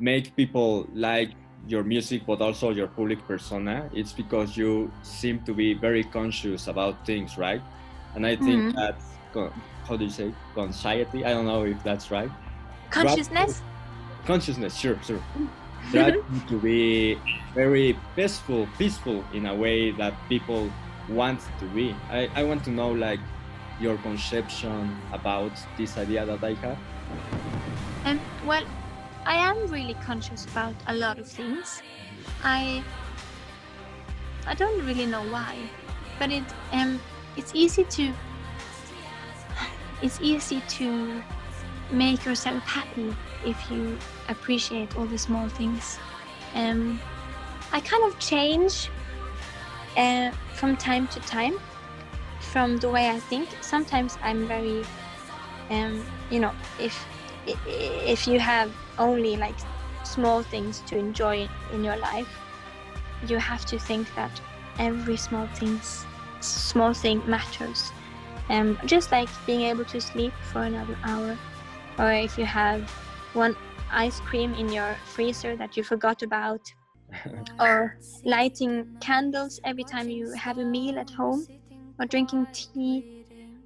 make 0.00 0.34
people 0.36 0.86
like 0.92 1.30
your 1.66 1.82
music, 1.82 2.22
but 2.26 2.40
also 2.40 2.70
your 2.70 2.88
public 2.88 3.24
persona, 3.26 3.88
it's 3.94 4.12
because 4.12 4.56
you 4.56 4.90
seem 5.02 5.40
to 5.44 5.54
be 5.54 5.74
very 5.74 6.04
conscious 6.04 6.66
about 6.66 7.04
things, 7.06 7.38
right? 7.38 7.62
And 8.14 8.26
I 8.26 8.36
think 8.36 8.64
Mhm. 8.64 8.74
that's 8.74 9.04
how 9.86 9.96
do 9.96 10.04
you 10.04 10.10
say 10.10 10.32
consciety? 10.54 11.24
I 11.24 11.30
don't 11.30 11.46
know 11.46 11.64
if 11.64 11.82
that's 11.82 12.10
right. 12.10 12.30
Consciousness. 12.90 13.62
Consciousness, 14.26 14.76
sure, 14.76 14.98
sure. 15.02 15.22
That 15.92 16.14
to 16.48 16.58
be 16.60 17.18
very 17.54 17.96
peaceful, 18.14 18.68
peaceful 18.76 19.24
in 19.32 19.46
a 19.46 19.54
way 19.54 19.90
that 19.92 20.12
people 20.28 20.70
want 21.08 21.40
to 21.58 21.66
be. 21.66 21.94
I, 22.10 22.28
I 22.34 22.44
want 22.44 22.64
to 22.64 22.70
know 22.70 22.90
like 22.90 23.20
your 23.80 23.96
conception 23.98 25.00
about 25.12 25.52
this 25.76 25.96
idea 25.96 26.26
that 26.26 26.42
I 26.42 26.54
have. 26.54 26.78
Um, 28.04 28.20
well, 28.44 28.64
I 29.26 29.36
am 29.36 29.70
really 29.70 29.94
conscious 29.94 30.44
about 30.46 30.74
a 30.86 30.94
lot 30.94 31.18
of 31.18 31.26
things. 31.26 31.82
I 32.42 32.84
I 34.46 34.54
don't 34.54 34.84
really 34.86 35.06
know 35.06 35.22
why, 35.22 35.70
but 36.18 36.30
it 36.30 36.44
um 36.72 37.00
it's 37.36 37.52
easy 37.54 37.84
to 37.84 38.14
it's 40.02 40.20
easy 40.20 40.60
to 40.62 41.22
make 41.90 42.24
yourself 42.24 42.62
happy 42.64 43.14
if 43.44 43.70
you 43.70 43.98
appreciate 44.28 44.96
all 44.96 45.06
the 45.06 45.18
small 45.18 45.48
things. 45.48 45.98
Um, 46.54 47.00
I 47.72 47.80
kind 47.80 48.04
of 48.04 48.18
change 48.18 48.90
uh, 49.98 50.30
from 50.54 50.76
time 50.76 51.06
to 51.08 51.20
time 51.20 51.58
from 52.40 52.78
the 52.78 52.88
way 52.88 53.10
I 53.10 53.18
think. 53.18 53.48
Sometimes 53.60 54.16
I'm 54.22 54.46
very, 54.46 54.84
um, 55.70 56.02
you 56.30 56.40
know, 56.40 56.52
if 56.78 56.94
if 57.66 58.26
you 58.26 58.38
have 58.38 58.70
only 58.98 59.36
like 59.36 59.56
small 60.04 60.42
things 60.42 60.80
to 60.86 60.96
enjoy 60.96 61.48
in 61.72 61.84
your 61.84 61.96
life, 61.96 62.28
you 63.26 63.38
have 63.38 63.64
to 63.66 63.78
think 63.78 64.14
that 64.14 64.40
every 64.78 65.16
small 65.16 65.46
things, 65.46 66.06
small 66.40 66.92
thing 66.94 67.22
matters. 67.26 67.92
Um, 68.48 68.78
just 68.86 69.12
like 69.12 69.28
being 69.46 69.62
able 69.62 69.84
to 69.86 70.00
sleep 70.00 70.32
for 70.52 70.62
another 70.62 70.96
hour, 71.04 71.36
or 71.98 72.12
if 72.12 72.38
you 72.38 72.46
have 72.46 72.80
one 73.34 73.56
ice 73.90 74.20
cream 74.20 74.54
in 74.54 74.72
your 74.72 74.96
freezer 75.04 75.56
that 75.56 75.76
you 75.76 75.82
forgot 75.82 76.22
about, 76.22 76.72
or 77.60 77.96
lighting 78.24 78.86
candles 79.00 79.60
every 79.64 79.84
time 79.84 80.08
you 80.08 80.32
have 80.32 80.58
a 80.58 80.64
meal 80.64 80.98
at 80.98 81.10
home, 81.10 81.46
or 81.98 82.06
drinking 82.06 82.48
tea. 82.52 83.04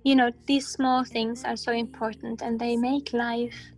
You 0.04 0.16
know, 0.16 0.32
these 0.46 0.68
small 0.68 1.04
things 1.04 1.44
are 1.44 1.56
so 1.56 1.72
important 1.72 2.42
and 2.42 2.58
they 2.60 2.76
make 2.76 3.12
life 3.12 3.72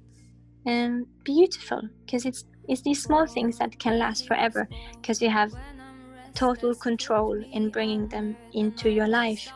um, 0.67 1.07
beautiful 1.25 1.83
because 2.05 2.25
it's 2.27 2.45
it's 2.69 2.83
these 2.83 3.03
small 3.03 3.27
things 3.27 3.59
that 3.59 3.79
can 3.79 3.99
last 3.99 4.27
forever 4.27 4.69
because 5.01 5.21
you 5.21 5.31
have 5.31 5.53
total 6.35 6.75
control 6.75 7.41
in 7.53 7.71
bringing 7.71 8.09
them 8.09 8.37
into 8.53 8.91
your 8.91 9.09
life 9.09 9.53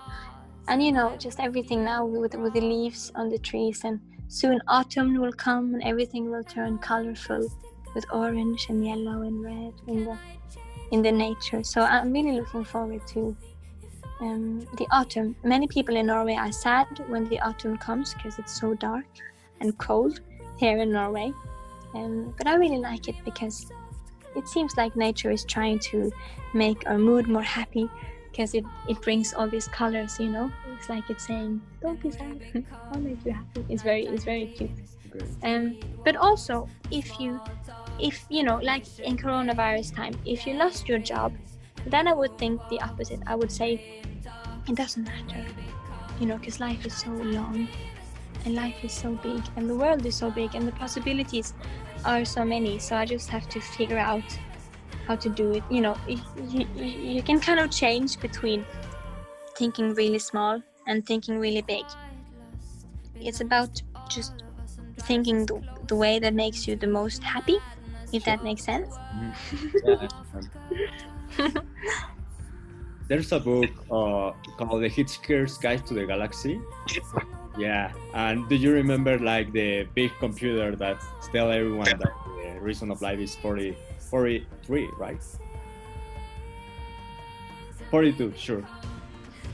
and 0.68 0.82
you 0.82 0.92
know 0.92 1.16
just 1.18 1.40
everything 1.40 1.84
now 1.84 2.04
with, 2.06 2.34
with 2.36 2.54
the 2.54 2.60
leaves 2.60 3.10
on 3.16 3.28
the 3.28 3.38
trees 3.38 3.80
and 3.84 4.00
soon 4.28 4.60
autumn 4.68 5.14
will 5.20 5.32
come 5.32 5.74
and 5.74 5.82
everything 5.84 6.30
will 6.30 6.44
turn 6.44 6.78
colorful 6.78 7.48
with 7.95 8.04
orange 8.12 8.66
and 8.68 8.85
yellow 8.85 9.23
and 9.23 9.42
red 9.42 9.73
in 9.87 10.04
the 10.04 10.16
in 10.90 11.02
the 11.02 11.12
nature 11.12 11.62
so 11.62 11.83
i'm 11.83 12.12
really 12.12 12.33
looking 12.33 12.64
forward 12.64 13.07
to 13.07 13.37
um, 14.21 14.61
the 14.76 14.87
autumn 14.90 15.37
many 15.45 15.68
people 15.68 15.97
in 15.97 16.07
norway 16.07 16.35
are 16.35 16.50
sad 16.50 16.87
when 17.09 17.28
the 17.28 17.38
autumn 17.40 17.76
comes 17.76 18.14
because 18.14 18.38
it's 18.38 18.59
so 18.59 18.75
dark 18.75 19.07
and 19.61 19.76
cold 19.78 20.21
here 20.59 20.78
in 20.78 20.92
Norway. 20.92 21.33
Um, 21.95 22.35
but 22.37 22.47
I 22.47 22.57
really 22.57 22.78
like 22.78 23.09
it 23.09 23.16
because 23.25 23.71
it 24.37 24.49
seems 24.49 24.76
like 24.76 24.95
nature 24.97 25.30
is 25.30 25.45
trying 25.45 25.78
to 25.90 26.12
make 26.52 26.87
our 26.87 26.99
mood 26.99 27.28
more 27.28 27.42
happy 27.42 27.88
because 28.30 28.54
it, 28.54 28.64
it 28.88 29.00
brings 29.00 29.33
all 29.33 29.49
these 29.49 29.68
colors, 29.68 30.18
you 30.21 30.28
know. 30.28 30.52
It's 30.76 30.88
like 30.88 31.09
it's 31.09 31.26
saying, 31.26 31.61
"Don't 31.80 32.00
be 32.00 32.11
sad, 32.11 32.40
I'll 32.92 33.00
make 33.00 33.25
you 33.25 33.33
happy." 33.33 33.64
It's 33.68 33.83
very 33.83 34.07
it's 34.07 34.25
very 34.25 34.47
cute. 34.47 34.71
Um, 35.42 35.78
but 36.04 36.16
also, 36.16 36.70
if 36.90 37.18
you 37.20 37.40
if 37.98 38.26
you 38.28 38.42
know, 38.44 38.58
like 38.62 38.86
in 39.02 39.16
coronavirus 39.16 39.94
time, 39.94 40.14
if 40.24 40.46
you 40.46 40.54
lost 40.54 40.88
your 40.88 40.98
job, 40.98 41.36
then 41.86 42.06
I 42.08 42.14
would 42.14 42.36
think 42.38 42.66
the 42.68 42.80
opposite. 42.80 43.20
I 43.26 43.34
would 43.36 43.52
say 43.52 43.80
it 44.68 44.76
doesn't 44.76 45.04
matter, 45.04 45.46
you 46.18 46.26
know, 46.26 46.36
because 46.38 46.60
life 46.60 46.86
is 46.86 46.96
so 46.96 47.10
long 47.12 47.68
and 48.44 48.54
life 48.54 48.84
is 48.84 48.92
so 48.94 49.14
big 49.16 49.48
and 49.56 49.68
the 49.68 49.76
world 49.76 50.04
is 50.06 50.16
so 50.16 50.30
big 50.30 50.54
and 50.54 50.66
the 50.66 50.72
possibilities 50.72 51.54
are 52.04 52.24
so 52.24 52.44
many. 52.44 52.78
So 52.78 52.96
i 52.96 53.04
just 53.06 53.28
have 53.30 53.48
to 53.48 53.60
figure 53.60 53.98
out 53.98 54.38
how 55.06 55.16
to 55.16 55.28
do 55.30 55.52
it. 55.52 55.64
You 55.70 55.82
know 55.82 55.96
you, 56.06 56.20
you, 56.36 56.66
you 56.74 57.22
can 57.22 57.40
kind 57.40 57.60
of 57.60 57.70
change 57.70 58.20
between 58.20 58.66
thinking 59.56 59.94
really 59.94 60.18
small 60.18 60.62
and 60.86 61.06
thinking 61.06 61.38
really 61.38 61.62
big. 61.62 61.86
It's 63.20 63.40
about 63.40 63.80
just 64.08 64.42
thinking 65.10 65.46
the, 65.46 65.56
the 65.90 65.96
way 65.96 66.18
that 66.18 66.34
makes 66.34 66.68
you 66.68 66.76
the 66.76 66.86
most 67.00 67.20
happy 67.22 67.58
if 68.12 68.22
that 68.28 68.44
makes 68.44 68.62
sense 68.62 68.90
Yeah. 69.84 70.06
There's 73.08 73.32
a 73.32 73.40
book 73.40 73.70
uh, 73.90 74.32
called 74.58 74.82
The 74.82 74.90
Hitchhiker's 74.90 75.56
Guide 75.56 75.86
to 75.86 75.94
the 75.94 76.04
Galaxy. 76.04 76.60
Yeah, 77.56 77.90
and 78.12 78.46
do 78.50 78.54
you 78.54 78.70
remember 78.70 79.18
like 79.18 79.50
the 79.52 79.88
big 79.94 80.12
computer 80.20 80.76
that 80.76 80.98
tell 81.32 81.50
everyone 81.50 81.86
that 81.86 82.12
the 82.36 82.60
reason 82.60 82.90
of 82.90 83.00
life 83.00 83.18
is 83.18 83.34
40, 83.34 83.76
43, 84.10 84.90
right? 84.98 85.24
42, 87.90 88.34
sure. 88.36 88.62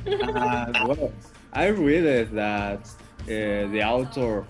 and 0.04 0.74
well, 0.88 1.12
I 1.52 1.68
read 1.68 2.04
it 2.04 2.34
that 2.34 2.80
uh, 3.22 3.70
the 3.70 3.82
author 3.84 4.44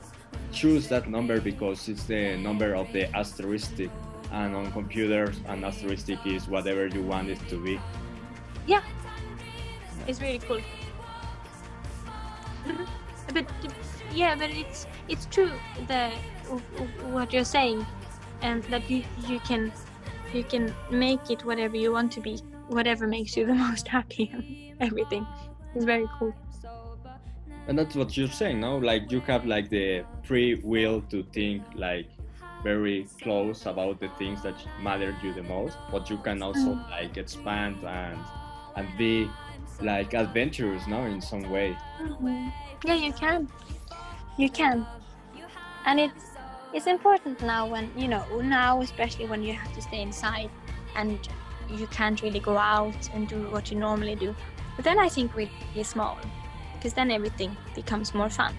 choose 0.52 0.88
that 0.88 1.08
number 1.08 1.40
because 1.40 1.88
it's 1.88 2.04
the 2.04 2.36
number 2.36 2.74
of 2.74 2.92
the 2.92 3.14
asterisk 3.16 3.72
and 4.32 4.54
on 4.54 4.70
computers 4.72 5.36
an 5.48 5.64
asterisk 5.64 6.08
is 6.26 6.48
whatever 6.48 6.86
you 6.86 7.02
want 7.02 7.28
it 7.28 7.38
to 7.48 7.62
be 7.62 7.78
yeah 8.66 8.82
it's 10.06 10.20
really 10.20 10.38
cool. 10.38 10.60
but 13.32 13.46
yeah, 14.12 14.34
but 14.34 14.50
it's 14.50 14.86
it's 15.08 15.26
true 15.26 15.52
the 15.88 16.10
what 17.10 17.32
you're 17.32 17.44
saying, 17.44 17.86
and 18.42 18.62
that 18.64 18.88
you 18.90 19.02
you 19.26 19.40
can 19.40 19.72
you 20.32 20.44
can 20.44 20.74
make 20.90 21.30
it 21.30 21.44
whatever 21.44 21.76
you 21.76 21.92
want 21.92 22.12
to 22.12 22.20
be, 22.20 22.38
whatever 22.68 23.06
makes 23.06 23.36
you 23.36 23.46
the 23.46 23.54
most 23.68 23.88
happy, 23.88 24.30
and 24.32 24.44
everything. 24.80 25.26
It's 25.74 25.84
very 25.84 26.08
cool. 26.18 26.34
And 27.66 27.78
that's 27.78 27.94
what 27.94 28.16
you're 28.16 28.28
saying, 28.28 28.60
no? 28.60 28.76
Like 28.76 29.10
you 29.10 29.20
have 29.20 29.46
like 29.46 29.70
the 29.70 30.04
free 30.24 30.56
will 30.62 31.00
to 31.10 31.22
think 31.32 31.62
like 31.74 32.08
very 32.62 33.06
close 33.22 33.66
about 33.66 34.00
the 34.00 34.08
things 34.18 34.42
that 34.42 34.54
matter 34.82 35.14
you 35.22 35.32
the 35.32 35.42
most, 35.42 35.76
but 35.90 36.08
you 36.10 36.18
can 36.18 36.42
also 36.42 36.74
Mm. 36.74 36.90
like 36.90 37.16
expand 37.16 37.76
and 37.84 38.18
and 38.76 38.88
be 38.98 39.30
like 39.80 40.14
adventurous, 40.14 40.86
now 40.86 41.04
in 41.04 41.20
some 41.20 41.48
way. 41.50 41.76
Mhm. 42.00 42.52
Yeah, 42.84 42.94
you 42.94 43.12
can. 43.12 43.48
You 44.36 44.48
can. 44.50 44.86
And 45.86 46.00
it's 46.00 46.24
it's 46.72 46.86
important 46.86 47.40
now 47.40 47.66
when 47.66 47.90
you 47.96 48.08
know 48.08 48.24
now 48.42 48.80
especially 48.82 49.26
when 49.26 49.42
you 49.42 49.54
have 49.54 49.72
to 49.74 49.80
stay 49.80 50.02
inside 50.02 50.50
and 50.96 51.18
you 51.70 51.86
can't 51.86 52.20
really 52.22 52.40
go 52.40 52.56
out 52.58 53.08
and 53.14 53.28
do 53.28 53.38
what 53.54 53.70
you 53.70 53.78
normally 53.78 54.16
do. 54.16 54.34
But 54.76 54.84
then 54.84 54.98
I 54.98 55.08
think 55.08 55.34
really 55.36 55.84
small 55.84 56.18
because 56.84 56.92
then 56.92 57.10
everything 57.10 57.56
becomes 57.74 58.12
more 58.14 58.28
fun. 58.28 58.54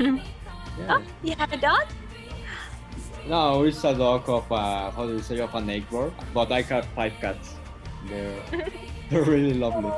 Yeah. 0.00 0.18
Oh, 0.90 1.02
you 1.22 1.34
have 1.36 1.50
a 1.54 1.56
dog? 1.56 1.86
No, 3.26 3.62
it's 3.62 3.82
a 3.82 3.94
dog 3.94 4.28
of 4.28 4.44
a 4.50 4.90
how 4.90 5.06
do 5.06 5.12
you 5.14 5.22
say 5.22 5.38
of 5.40 5.54
a 5.54 5.60
neighbor, 5.62 6.12
but 6.34 6.52
I 6.52 6.60
have 6.60 6.84
five 6.94 7.14
cats. 7.18 7.54
They're 8.06 8.42
they're 9.08 9.24
really 9.24 9.54
lovely. 9.54 9.90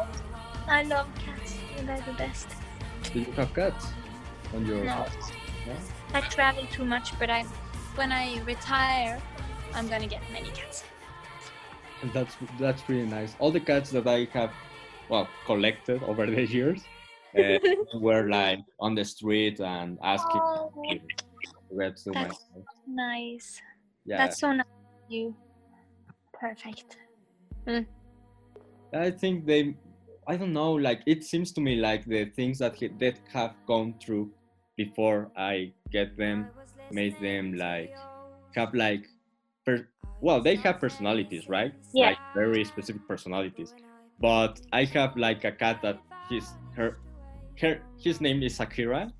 I 0.68 0.84
love 0.84 1.08
cats. 1.18 1.56
They're 1.84 2.00
the 2.06 2.12
best. 2.12 2.46
Do 3.12 3.18
you 3.18 3.32
have 3.32 3.52
cats 3.52 3.88
on 4.54 4.64
your 4.66 4.84
No. 4.84 4.92
house? 5.02 5.32
No? 5.66 5.74
I 6.14 6.20
travel 6.20 6.64
too 6.70 6.84
much, 6.84 7.18
but 7.18 7.28
I 7.28 7.42
when 7.96 8.12
I 8.12 8.38
retire, 8.46 9.20
I'm 9.74 9.88
gonna 9.88 10.06
get 10.06 10.22
many 10.32 10.50
cats. 10.50 10.84
That's 12.14 12.36
that's 12.60 12.88
really 12.88 13.10
nice. 13.18 13.34
All 13.40 13.50
the 13.50 13.64
cats 13.72 13.90
that 13.90 14.06
I 14.06 14.28
have, 14.32 14.52
well, 15.08 15.28
collected 15.46 16.02
over 16.04 16.26
the 16.26 16.46
years, 16.46 16.82
uh, 17.38 17.58
were 17.94 18.28
like 18.28 18.60
on 18.80 18.94
the 18.94 19.04
street 19.04 19.60
and 19.60 19.98
asking 20.02 20.40
Oh, 20.42 20.72
to 20.90 20.94
get 20.94 21.02
my 21.76 21.84
That's- 21.84 22.04
house. 22.14 22.38
nice. 22.86 23.60
Yeah, 24.04 24.16
That's 24.18 24.40
so 24.40 24.52
nice. 24.52 24.66
You. 25.08 25.34
Perfect. 26.32 26.96
I 28.94 29.10
think 29.10 29.44
they, 29.46 29.74
I 30.26 30.36
don't 30.36 30.52
know, 30.52 30.72
like 30.72 31.02
it 31.06 31.24
seems 31.24 31.52
to 31.52 31.60
me 31.60 31.76
like 31.76 32.04
the 32.06 32.26
things 32.26 32.58
that 32.58 32.76
he, 32.76 32.88
that 33.00 33.18
have 33.32 33.54
gone 33.66 33.94
through 34.00 34.30
before 34.76 35.30
I 35.36 35.72
get 35.90 36.16
them 36.16 36.48
made 36.90 37.20
them 37.20 37.54
like 37.54 37.94
have 38.54 38.72
like, 38.72 39.06
per, 39.66 39.86
well, 40.20 40.40
they 40.40 40.56
have 40.56 40.78
personalities, 40.78 41.48
right? 41.48 41.74
Yeah. 41.92 42.06
Like 42.10 42.18
very 42.34 42.64
specific 42.64 43.06
personalities. 43.06 43.74
But 44.20 44.60
I 44.72 44.84
have 44.84 45.16
like 45.16 45.44
a 45.44 45.52
cat 45.52 45.80
that 45.82 46.00
his 46.28 46.44
her, 46.76 46.98
her 47.60 47.80
his 47.98 48.20
name 48.20 48.42
is 48.42 48.58
Akira, 48.60 49.12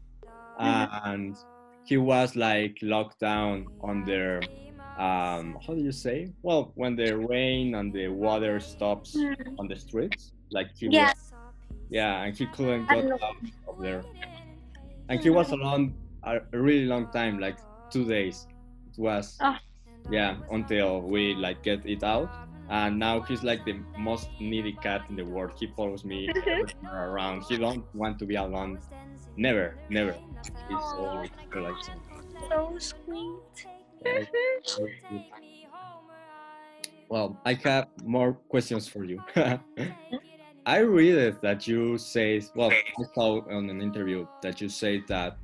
and 0.59 1.37
he 1.85 1.97
was 1.97 2.37
like 2.37 2.76
locked 2.83 3.21
down 3.21 3.67
under 3.83 4.40
um 4.99 5.57
how 5.64 5.75
do 5.75 5.81
you 5.81 5.93
say? 5.93 6.33
Well 6.43 6.73
when 6.75 6.97
the 6.97 7.17
rain 7.17 7.75
and 7.76 7.93
the 7.93 8.09
water 8.09 8.59
stops 8.61 9.17
Mm. 9.17 9.55
on 9.59 9.69
the 9.69 9.76
streets 9.76 10.33
like 10.50 10.69
he 10.76 10.88
Yeah. 10.90 11.09
was 11.09 11.33
yeah 11.90 12.23
and 12.25 12.37
he 12.37 12.47
couldn't 12.47 12.87
get 12.88 13.05
out 13.12 13.33
of 13.69 13.78
there. 13.81 14.02
And 15.09 15.20
he 15.23 15.31
was 15.31 15.53
alone 15.53 15.94
a, 16.25 16.40
a 16.53 16.59
really 16.59 16.87
long 16.87 17.07
time 17.12 17.38
like 17.38 17.59
two 17.90 18.05
days. 18.05 18.46
It 18.90 18.99
was 18.99 19.38
Oh. 19.40 19.57
yeah 20.11 20.37
until 20.51 21.01
we 21.03 21.35
like 21.35 21.62
get 21.62 21.87
it 21.87 22.03
out 22.03 22.29
and 22.70 22.98
now 22.98 23.20
he's 23.20 23.42
like 23.42 23.64
the 23.64 23.81
most 23.96 24.28
needy 24.40 24.72
cat 24.72 25.02
in 25.09 25.16
the 25.16 25.24
world. 25.24 25.52
He 25.59 25.68
follows 25.76 26.04
me 26.04 26.31
around. 26.92 27.44
He 27.44 27.57
don't 27.57 27.85
want 27.94 28.18
to 28.18 28.26
be 28.26 28.37
alone. 28.37 28.78
Never 29.37 29.76
never. 29.88 30.16
He's 30.68 30.78
always 30.96 31.31
like 31.54 31.74
So 32.48 32.76
sweet. 32.78 33.66
well, 37.09 37.40
I 37.44 37.54
have 37.64 37.88
more 38.04 38.35
questions 38.48 38.87
for 38.88 39.04
you. 39.04 39.22
I 40.66 40.78
read 40.81 41.14
it 41.14 41.40
that 41.40 41.66
you 41.66 41.96
say, 41.96 42.42
well, 42.54 42.70
I 42.70 43.04
saw 43.14 43.40
on 43.50 43.70
an 43.70 43.81
interview 43.81 44.26
that 44.42 44.61
you 44.61 44.68
say 44.68 45.02
that 45.09 45.38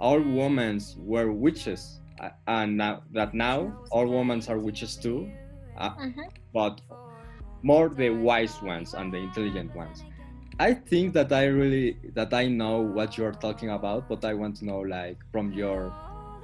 all 0.00 0.18
women 0.18 0.80
were 0.96 1.30
witches, 1.30 2.00
and 2.46 2.76
now, 2.78 3.02
that 3.12 3.34
now 3.34 3.84
all 3.90 4.06
women 4.06 4.42
are 4.48 4.58
witches 4.58 4.96
too, 4.96 5.30
uh, 5.76 5.96
Mhm. 5.98 6.28
but 6.52 6.80
more 7.62 7.88
the 7.88 8.10
wise 8.10 8.60
ones 8.62 8.94
and 8.94 9.12
the 9.12 9.18
intelligent 9.18 9.74
ones. 9.74 10.04
I 10.58 10.74
think 10.74 11.14
that 11.14 11.32
I 11.32 11.46
really 11.46 11.98
that 12.14 12.32
I 12.34 12.48
know 12.48 12.80
what 12.82 13.18
you're 13.18 13.32
talking 13.34 13.70
about, 13.70 14.08
but 14.08 14.24
I 14.24 14.34
want 14.34 14.56
to 14.58 14.64
know, 14.66 14.80
like, 14.80 15.18
from 15.32 15.52
your 15.52 15.96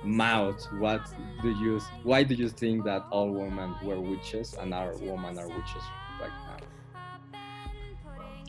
mouth 0.03 0.61
what 0.73 1.03
do 1.43 1.51
you 1.51 1.81
why 2.03 2.23
do 2.25 2.35
you 2.35 2.49
think 2.49 2.85
that 2.85 3.07
all 3.11 3.31
women 3.33 3.77
were 3.83 4.01
witches 4.01 4.55
and 4.59 4.73
our 4.73 4.97
women 4.97 5.39
are 5.39 5.51
witches 5.51 5.93
right 6.19 6.33
now 6.47 6.63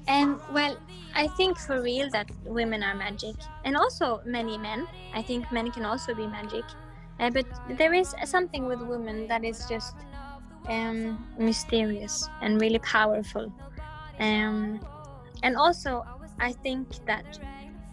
And 0.08 0.40
well, 0.50 0.78
I 1.14 1.28
think 1.28 1.58
for 1.60 1.82
real 1.82 2.10
that 2.12 2.28
women 2.46 2.84
are 2.84 2.96
magic, 2.96 3.36
and 3.64 3.76
also 3.78 4.22
many 4.26 4.58
men. 4.58 4.88
I 5.14 5.22
think 5.22 5.52
men 5.52 5.72
can 5.72 5.86
also 5.86 6.14
be 6.16 6.28
magic, 6.28 6.66
uh, 7.20 7.30
but 7.30 7.46
there 7.78 7.94
is 7.94 8.16
something 8.26 8.66
with 8.66 8.82
women 8.82 9.28
that 9.28 9.44
is 9.46 9.66
just 9.66 9.96
um, 10.68 11.26
mysterious 11.38 12.28
and 12.42 12.60
really 12.62 12.80
powerful. 12.80 13.52
Um, 14.20 14.80
and 15.44 15.56
also, 15.58 16.06
I 16.40 16.52
think 16.52 16.88
that 17.06 17.40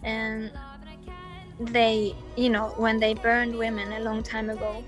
um, 0.05 0.49
they, 1.59 2.15
you 2.35 2.49
know, 2.49 2.73
when 2.77 2.99
they 2.99 3.13
burned 3.13 3.57
women 3.57 3.93
a 3.93 3.99
long 3.99 4.23
time 4.23 4.49
ago 4.49 4.83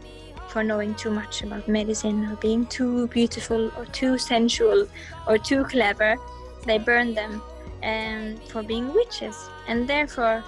for 0.48 0.63
knowing 0.63 0.94
too 0.96 1.12
much 1.12 1.44
about 1.44 1.67
medicine 1.67 2.26
or 2.26 2.36
being 2.38 2.65
too 2.67 3.08
beautiful 3.08 3.72
or 3.78 3.86
too 3.88 4.17
sensual 4.17 4.88
or 5.28 5.38
too 5.38 5.63
clever, 5.65 6.17
they 6.65 6.78
burned 6.78 7.15
them 7.17 7.41
um, 7.84 8.36
for 8.50 8.62
being 8.62 8.94
witches. 8.94 9.50
And 9.67 9.88
therefore, 9.88 10.44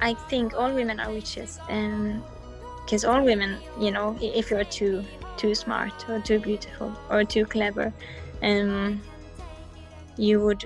I 0.00 0.14
think 0.28 0.54
all 0.54 0.72
women 0.72 1.00
are 1.00 1.10
witches. 1.10 1.58
And 1.68 2.22
because 2.84 3.04
all 3.04 3.22
women, 3.22 3.58
you 3.80 3.90
know, 3.90 4.16
if 4.20 4.50
you're 4.50 4.64
too 4.64 5.04
too 5.36 5.54
smart 5.54 6.08
or 6.08 6.20
too 6.20 6.38
beautiful 6.38 6.92
or 7.10 7.24
too 7.24 7.44
clever, 7.44 7.92
um, 8.42 9.00
you 10.16 10.40
would 10.40 10.64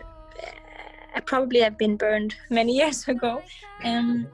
uh, 1.14 1.20
probably 1.20 1.60
have 1.60 1.76
been 1.76 1.96
burned 1.96 2.34
many 2.50 2.72
years 2.72 3.06
ago. 3.08 3.42
Um, 3.84 4.26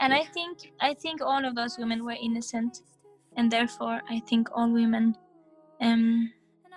and 0.00 0.14
I 0.14 0.24
think 0.24 0.72
I 0.80 0.94
think 0.94 1.20
all 1.20 1.44
of 1.44 1.54
those 1.54 1.76
women 1.78 2.04
were 2.04 2.16
innocent, 2.20 2.82
and 3.36 3.50
therefore 3.50 4.00
I 4.08 4.20
think 4.20 4.48
all 4.54 4.70
women, 4.70 5.16
um, 5.80 6.32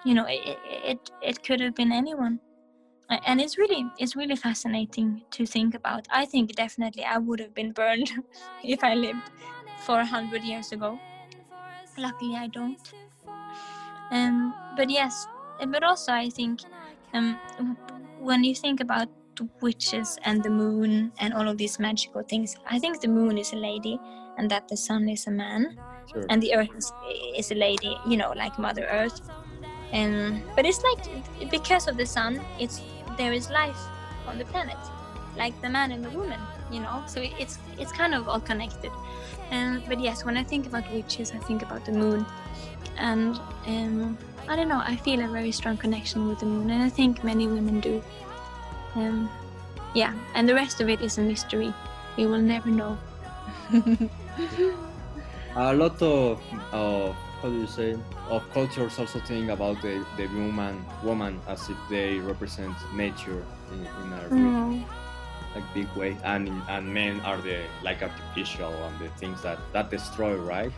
you 0.05 0.13
know, 0.13 0.25
it, 0.27 0.57
it 0.65 1.11
it 1.21 1.43
could 1.43 1.61
have 1.61 1.75
been 1.75 1.91
anyone, 1.91 2.39
and 3.25 3.39
it's 3.39 3.57
really 3.57 3.85
it's 3.97 4.15
really 4.15 4.35
fascinating 4.35 5.21
to 5.31 5.45
think 5.45 5.73
about. 5.73 6.07
I 6.11 6.25
think 6.25 6.55
definitely 6.55 7.05
I 7.05 7.17
would 7.17 7.39
have 7.39 7.53
been 7.53 7.71
burned 7.71 8.11
if 8.63 8.83
I 8.83 8.95
lived 8.95 9.29
for 9.85 9.99
a 9.99 10.05
hundred 10.05 10.43
years 10.43 10.71
ago. 10.71 10.99
Luckily, 11.97 12.35
I 12.35 12.47
don't. 12.47 12.93
Um, 14.13 14.53
but 14.77 14.89
yes, 14.89 15.27
but 15.67 15.83
also 15.83 16.13
I 16.13 16.29
think 16.29 16.61
um, 17.13 17.37
when 18.19 18.43
you 18.43 18.53
think 18.53 18.79
about 18.79 19.09
witches 19.59 20.17
and 20.23 20.43
the 20.43 20.49
moon 20.49 21.11
and 21.19 21.33
all 21.33 21.47
of 21.49 21.57
these 21.57 21.79
magical 21.79 22.21
things, 22.21 22.55
I 22.69 22.77
think 22.77 23.01
the 23.01 23.07
moon 23.07 23.37
is 23.39 23.53
a 23.53 23.55
lady 23.55 23.99
and 24.37 24.49
that 24.51 24.67
the 24.67 24.77
sun 24.77 25.09
is 25.09 25.25
a 25.25 25.31
man. 25.31 25.77
Sure. 26.11 26.25
And 26.29 26.41
the 26.41 26.53
earth 26.55 26.69
is, 26.77 26.91
is 27.35 27.51
a 27.51 27.55
lady, 27.55 27.97
you 28.07 28.17
know, 28.17 28.33
like 28.35 28.59
Mother 28.59 28.85
Earth. 28.85 29.19
Um, 29.91 30.43
but 30.55 30.65
it's 30.65 30.83
like 30.83 31.49
because 31.49 31.87
of 31.87 31.97
the 31.97 32.05
sun, 32.05 32.41
it's 32.59 32.81
there 33.17 33.33
is 33.33 33.49
life 33.49 33.77
on 34.27 34.37
the 34.37 34.45
planet, 34.45 34.77
like 35.37 35.59
the 35.61 35.69
man 35.69 35.91
and 35.91 36.03
the 36.03 36.09
woman, 36.11 36.39
you 36.71 36.79
know. 36.79 37.03
So 37.07 37.21
it's 37.21 37.59
it's 37.77 37.91
kind 37.91 38.13
of 38.13 38.27
all 38.27 38.39
connected. 38.39 38.91
Um, 39.51 39.83
but 39.87 39.99
yes, 39.99 40.25
when 40.25 40.37
I 40.37 40.43
think 40.43 40.67
about 40.67 40.91
witches, 40.91 41.31
I 41.31 41.39
think 41.39 41.61
about 41.61 41.85
the 41.85 41.91
moon, 41.91 42.25
and 42.97 43.39
um, 43.67 44.17
I 44.47 44.55
don't 44.55 44.67
know. 44.67 44.81
I 44.83 44.95
feel 44.97 45.21
a 45.21 45.27
very 45.27 45.51
strong 45.51 45.77
connection 45.77 46.27
with 46.27 46.39
the 46.39 46.45
moon, 46.45 46.69
and 46.69 46.83
I 46.83 46.89
think 46.89 47.23
many 47.23 47.47
women 47.47 47.79
do. 47.79 48.03
Um, 48.95 49.29
yeah, 49.93 50.13
and 50.35 50.47
the 50.47 50.53
rest 50.55 50.81
of 50.81 50.89
it 50.89 51.01
is 51.01 51.17
a 51.17 51.21
mystery. 51.21 51.73
We 52.17 52.25
will 52.25 52.41
never 52.41 52.69
know. 52.69 52.97
a 55.55 55.73
lot 55.73 56.01
of 56.01 56.41
of 56.71 57.15
how 57.41 57.49
do 57.49 57.59
you 57.59 57.67
say 57.67 57.95
of 58.29 58.49
cultures 58.53 58.97
also 58.97 59.19
think 59.19 59.49
about 59.49 59.81
the, 59.81 60.05
the 60.17 60.27
woman 60.27 60.85
woman 61.03 61.41
as 61.47 61.69
if 61.69 61.77
they 61.89 62.19
represent 62.19 62.75
nature 62.95 63.43
in, 63.71 63.79
in 63.81 64.13
a 64.13 64.29
Mm. 64.29 64.85
Like 65.55 65.63
big 65.73 65.87
way, 65.95 66.17
and 66.23 66.49
and 66.67 66.93
men 66.93 67.19
are 67.21 67.37
the 67.37 67.63
like 67.83 68.01
artificial 68.01 68.73
and 68.85 68.99
the 68.99 69.09
things 69.19 69.41
that 69.41 69.59
that 69.73 69.89
destroy, 69.89 70.35
right? 70.35 70.71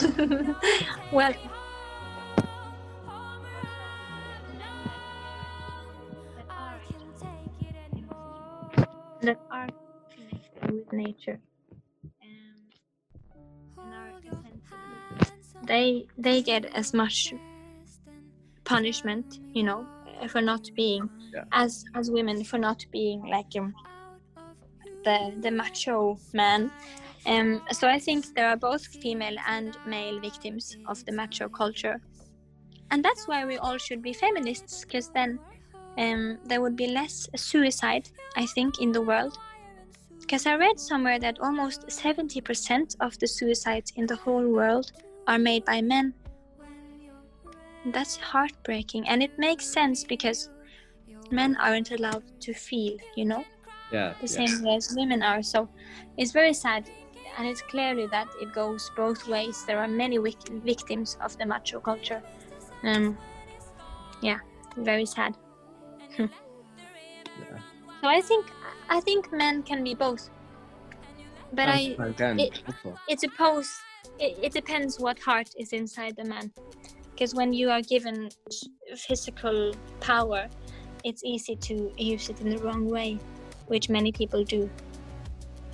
well, 1.12 1.34
that 9.20 9.38
are 9.50 9.68
connected 10.14 10.72
with 10.72 10.92
nature. 10.92 11.38
They 15.64 16.06
they 16.16 16.42
get 16.42 16.64
as 16.66 16.94
much 16.94 17.34
punishment, 18.64 19.40
you 19.52 19.64
know, 19.64 19.86
for 20.28 20.40
not 20.40 20.70
being 20.74 21.10
Yeah. 21.34 21.44
as 21.52 21.84
as 21.94 22.10
women 22.10 22.44
for 22.44 22.58
not 22.58 22.84
being 22.90 23.26
like 23.26 23.46
um, 23.58 23.74
the 25.04 25.34
the 25.40 25.50
macho 25.50 26.18
man. 26.32 26.70
Um, 27.26 27.60
so 27.72 27.88
I 27.88 27.98
think 27.98 28.34
there 28.36 28.48
are 28.48 28.56
both 28.56 28.86
female 28.86 29.36
and 29.48 29.76
male 29.84 30.20
victims 30.20 30.76
of 30.86 31.04
the 31.06 31.12
macho 31.12 31.48
culture, 31.48 32.00
and 32.90 33.04
that's 33.04 33.26
why 33.26 33.44
we 33.44 33.56
all 33.58 33.78
should 33.78 34.00
be 34.00 34.12
feminists, 34.12 34.84
because 34.84 35.10
then 35.10 35.40
um, 35.98 36.38
there 36.44 36.60
would 36.60 36.76
be 36.76 36.86
less 36.86 37.28
suicide, 37.34 38.08
I 38.36 38.46
think, 38.46 38.80
in 38.80 38.92
the 38.92 39.02
world. 39.02 39.36
Because 40.20 40.46
I 40.46 40.56
read 40.56 40.78
somewhere 40.78 41.18
that 41.18 41.40
almost 41.40 41.86
70% 41.86 42.96
of 43.00 43.18
the 43.18 43.26
suicides 43.26 43.92
in 43.96 44.06
the 44.06 44.16
whole 44.16 44.48
world 44.48 44.92
are 45.26 45.38
made 45.38 45.64
by 45.64 45.82
men. 45.82 46.14
That's 47.86 48.16
heartbreaking, 48.16 49.08
and 49.08 49.22
it 49.22 49.38
makes 49.38 49.66
sense 49.66 50.04
because 50.04 50.50
men 51.32 51.56
aren't 51.56 51.90
allowed 51.90 52.24
to 52.42 52.54
feel, 52.54 52.98
you 53.16 53.24
know 53.26 53.46
Yeah. 53.90 54.14
the 54.20 54.28
yeah. 54.28 54.44
same 54.46 54.62
way 54.62 54.76
as 54.76 54.92
women 54.96 55.22
are. 55.22 55.42
So 55.42 55.70
it's 56.16 56.32
very 56.32 56.54
sad, 56.54 56.90
and 57.38 57.46
it's 57.48 57.62
clearly 57.62 58.06
that 58.08 58.28
it 58.40 58.52
goes 58.52 58.90
both 58.96 59.26
ways. 59.26 59.64
There 59.66 59.80
are 59.80 59.88
many 59.88 60.18
victims 60.18 61.16
of 61.20 61.36
the 61.38 61.46
macho 61.46 61.80
culture. 61.80 62.22
Um, 62.84 63.20
yeah, 64.20 64.38
very 64.76 65.06
sad. 65.06 65.36
So 68.02 68.08
I 68.08 68.22
think 68.22 68.46
I 68.88 69.00
think 69.02 69.30
men 69.32 69.62
can 69.62 69.84
be 69.84 69.94
both, 69.94 70.30
but 71.52 71.68
I 71.68 71.98
I 71.98 72.12
can. 72.12 72.38
it- 72.38 72.58
it 73.08 73.20
suppose 73.20 73.86
it, 74.18 74.38
it 74.42 74.52
depends 74.52 74.98
what 74.98 75.18
heart 75.20 75.48
is 75.58 75.72
inside 75.72 76.16
the 76.16 76.24
man 76.24 76.52
because 77.10 77.34
when 77.34 77.52
you 77.52 77.70
are 77.70 77.82
given 77.82 78.30
physical 78.96 79.74
power 80.00 80.48
it's 81.06 81.22
easy 81.24 81.54
to 81.56 81.74
use 81.96 82.28
it 82.28 82.40
in 82.40 82.50
the 82.50 82.58
wrong 82.58 82.84
way 82.90 83.18
which 83.68 83.88
many 83.88 84.10
people 84.12 84.42
do 84.44 84.68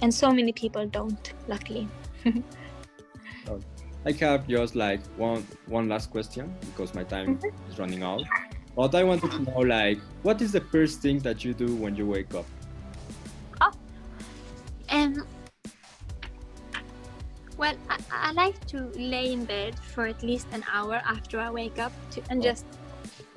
and 0.02 0.12
so 0.12 0.30
many 0.30 0.52
people 0.52 0.86
don't 0.86 1.32
luckily 1.48 1.88
I 4.04 4.12
have 4.12 4.48
just 4.48 4.74
like 4.74 5.00
one 5.16 5.46
one 5.66 5.88
last 5.88 6.10
question 6.10 6.52
because 6.66 6.94
my 6.94 7.04
time 7.04 7.28
Mm-hmm. 7.28 7.70
is 7.70 7.78
running 7.78 8.02
out. 8.02 8.24
But 8.74 8.94
I 8.94 9.04
wanted 9.04 9.30
to 9.32 9.42
know 9.42 9.58
like 9.60 9.98
what 10.22 10.42
is 10.42 10.52
the 10.52 10.60
first 10.60 11.00
thing 11.02 11.20
that 11.20 11.44
you 11.44 11.54
do 11.54 11.76
when 11.76 11.94
you 11.94 12.06
wake 12.06 12.34
up? 12.34 12.46
Oh, 13.60 13.70
Um, 14.90 15.24
well, 17.56 17.76
I, 17.88 17.98
I 18.10 18.32
like 18.32 18.58
to 18.68 18.90
lay 18.96 19.32
in 19.32 19.44
bed 19.44 19.78
for 19.78 20.06
at 20.06 20.22
least 20.22 20.48
an 20.52 20.64
hour 20.72 20.96
after 21.06 21.38
I 21.38 21.50
wake 21.50 21.78
up 21.78 21.92
to, 22.12 22.22
and 22.30 22.40
Oh. 22.40 22.42
just, 22.42 22.66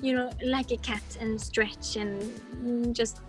you 0.00 0.14
know, 0.14 0.30
like 0.44 0.70
a 0.70 0.76
cat 0.78 1.02
and 1.20 1.40
stretch 1.40 1.96
and 1.96 2.22
mm, 2.56 2.92
just 2.92 3.20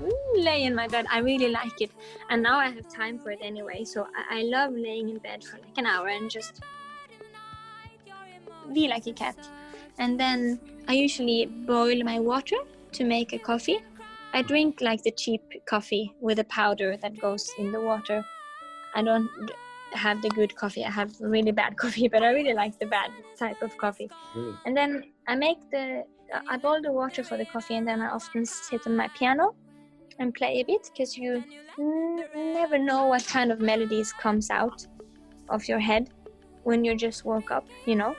mm, 0.00 0.10
lay 0.36 0.64
in 0.64 0.74
my 0.74 0.88
bed. 0.88 1.06
I 1.10 1.18
really 1.18 1.48
like 1.48 1.80
it. 1.80 1.90
And 2.30 2.42
now 2.42 2.58
I 2.58 2.68
have 2.68 2.88
time 2.88 3.18
for 3.18 3.30
it 3.30 3.40
anyway. 3.42 3.84
So 3.84 4.06
I, 4.16 4.40
I 4.40 4.42
love 4.42 4.72
laying 4.72 5.08
in 5.08 5.18
bed 5.18 5.42
for 5.44 5.58
like 5.58 5.78
an 5.78 5.86
hour 5.86 6.08
and 6.08 6.30
just 6.30 6.62
be 8.72 8.88
like 8.88 9.06
a 9.06 9.12
cat. 9.12 9.36
And 9.98 10.18
then 10.18 10.60
I 10.88 10.94
usually 10.94 11.46
boil 11.46 12.02
my 12.02 12.18
water 12.18 12.56
to 12.92 13.04
make 13.04 13.32
a 13.32 13.38
coffee. 13.38 13.78
I 14.34 14.42
drink 14.42 14.80
like 14.80 15.02
the 15.02 15.10
cheap 15.10 15.42
coffee 15.66 16.14
with 16.20 16.38
a 16.38 16.44
powder 16.44 16.96
that 16.96 17.18
goes 17.20 17.50
in 17.58 17.70
the 17.70 17.80
water. 17.80 18.24
I 18.94 19.02
don't 19.02 19.28
have 19.94 20.22
the 20.22 20.28
good 20.30 20.54
coffee. 20.56 20.84
I 20.84 20.90
have 20.90 21.12
really 21.20 21.52
bad 21.52 21.76
coffee, 21.82 22.08
but 22.08 22.22
I 22.22 22.30
really 22.30 22.54
like 22.54 22.78
the 22.78 22.86
bad 22.86 23.10
type 23.38 23.62
of 23.62 23.76
coffee. 23.78 24.10
Really? 24.34 24.54
And 24.66 24.76
then 24.76 25.04
I 25.26 25.34
make 25.34 25.58
the 25.70 26.04
I 26.48 26.56
boil 26.56 26.80
the 26.80 26.92
water 26.92 27.22
for 27.22 27.36
the 27.36 27.44
coffee, 27.44 27.76
and 27.76 27.86
then 27.86 28.00
I 28.00 28.08
often 28.08 28.44
sit 28.46 28.86
on 28.86 28.96
my 28.96 29.08
piano 29.08 29.54
and 30.18 30.34
play 30.34 30.60
a 30.60 30.64
bit 30.64 30.88
because 30.92 31.16
you 31.16 31.44
n- 31.78 32.24
never 32.34 32.78
know 32.78 33.06
what 33.06 33.26
kind 33.26 33.52
of 33.52 33.60
melodies 33.60 34.12
comes 34.14 34.50
out 34.50 34.86
of 35.50 35.68
your 35.68 35.78
head 35.78 36.10
when 36.64 36.84
you 36.84 36.94
just 36.96 37.24
woke 37.24 37.50
up. 37.50 37.66
You 37.86 37.96
know, 37.96 38.16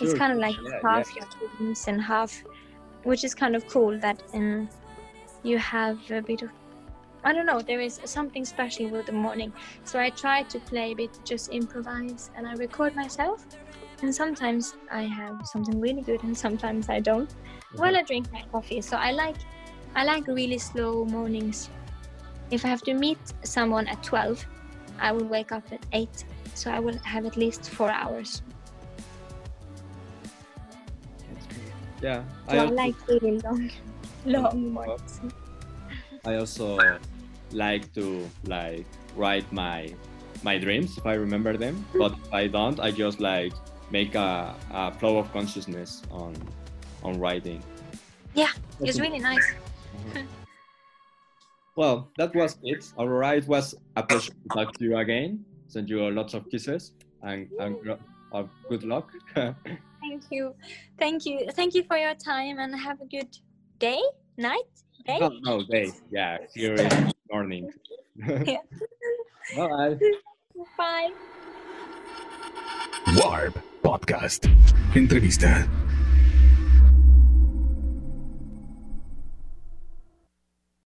it's 0.00 0.12
kind 0.14 0.32
of 0.32 0.38
like 0.38 0.56
Yeah, 0.62 0.80
half 0.82 1.14
your 1.14 1.26
dreams 1.56 1.86
and 1.86 2.02
half, 2.02 2.42
which 3.04 3.22
is 3.22 3.34
kind 3.34 3.54
of 3.54 3.66
cool 3.68 3.98
that 4.00 4.22
um, 4.34 4.68
you 5.42 5.58
have 5.58 5.98
a 6.10 6.20
bit 6.20 6.42
of. 6.42 6.50
I 7.26 7.32
don't 7.32 7.44
know. 7.44 7.60
There 7.60 7.80
is 7.80 7.98
something 8.04 8.44
special 8.44 8.88
with 8.88 9.06
the 9.06 9.12
morning, 9.12 9.52
so 9.82 9.98
I 9.98 10.10
try 10.10 10.44
to 10.44 10.60
play 10.60 10.92
a 10.92 10.94
bit, 10.94 11.10
just 11.24 11.48
improvise, 11.48 12.30
and 12.36 12.46
I 12.46 12.54
record 12.54 12.94
myself. 12.94 13.44
And 14.00 14.14
sometimes 14.14 14.76
I 14.92 15.02
have 15.02 15.44
something 15.44 15.80
really 15.80 16.02
good, 16.02 16.22
and 16.22 16.38
sometimes 16.38 16.88
I 16.88 17.00
don't. 17.00 17.34
Well, 17.74 17.96
I 17.96 18.02
drink 18.02 18.30
my 18.30 18.44
coffee, 18.52 18.80
so 18.80 18.96
I 18.96 19.10
like, 19.10 19.34
I 19.96 20.04
like 20.04 20.28
really 20.28 20.58
slow 20.58 21.04
mornings. 21.04 21.68
If 22.52 22.64
I 22.64 22.68
have 22.68 22.82
to 22.82 22.94
meet 22.94 23.18
someone 23.42 23.88
at 23.88 24.04
twelve, 24.04 24.46
I 25.00 25.10
will 25.10 25.26
wake 25.26 25.50
up 25.50 25.64
at 25.72 25.84
eight, 25.92 26.24
so 26.54 26.70
I 26.70 26.78
will 26.78 26.98
have 26.98 27.26
at 27.26 27.36
least 27.36 27.70
four 27.70 27.90
hours. 27.90 28.40
Yeah. 32.00 32.22
So 32.48 32.58
I 32.58 32.58
I 32.58 32.66
also, 32.66 32.74
like 32.74 32.94
really 33.08 33.40
long, 33.40 33.70
long 34.24 34.72
mornings. 34.72 35.20
I 36.24 36.34
also 36.36 36.78
like 37.52 37.92
to 37.94 38.28
like 38.44 38.86
write 39.14 39.50
my 39.52 39.92
my 40.42 40.58
dreams 40.58 40.98
if 40.98 41.06
I 41.06 41.14
remember 41.14 41.56
them. 41.56 41.84
But 41.94 42.12
if 42.12 42.32
I 42.32 42.46
don't, 42.46 42.78
I 42.80 42.90
just 42.90 43.20
like 43.20 43.52
make 43.90 44.14
a, 44.14 44.54
a 44.72 44.92
flow 44.98 45.18
of 45.18 45.32
consciousness 45.32 46.02
on 46.10 46.34
on 47.02 47.18
writing. 47.18 47.62
Yeah, 48.34 48.50
It's 48.80 49.00
really 49.00 49.20
nice. 49.20 49.46
Well, 51.76 52.10
that 52.16 52.34
was 52.34 52.56
it. 52.62 52.90
Aurora, 52.98 53.36
it 53.36 53.46
was 53.46 53.74
a 53.96 54.02
pleasure 54.02 54.32
to 54.32 54.48
talk 54.48 54.72
to 54.78 54.84
you 54.84 54.96
again. 54.96 55.44
Send 55.68 55.90
you 55.90 56.10
lots 56.10 56.32
of 56.32 56.48
kisses 56.50 56.92
and, 57.22 57.50
and 57.60 57.76
uh, 58.32 58.44
good 58.70 58.82
luck. 58.82 59.12
Thank 60.00 60.24
you, 60.30 60.54
thank 60.98 61.26
you, 61.26 61.50
thank 61.52 61.74
you 61.74 61.82
for 61.82 61.96
your 61.96 62.14
time, 62.14 62.60
and 62.60 62.78
have 62.78 63.00
a 63.00 63.06
good 63.06 63.36
day, 63.80 64.00
night, 64.36 64.70
day. 65.04 65.18
no, 65.18 65.32
no, 65.42 65.64
day. 65.64 65.90
Yeah, 66.10 66.38
here 66.54 66.74
is 66.74 67.12
morning. 67.30 67.72
Yeah. 68.26 68.56
Bye. 69.54 69.98
Bye. 70.78 71.10
Warp 73.14 73.60
Podcast. 73.82 74.48
Entrevista. 74.94 75.68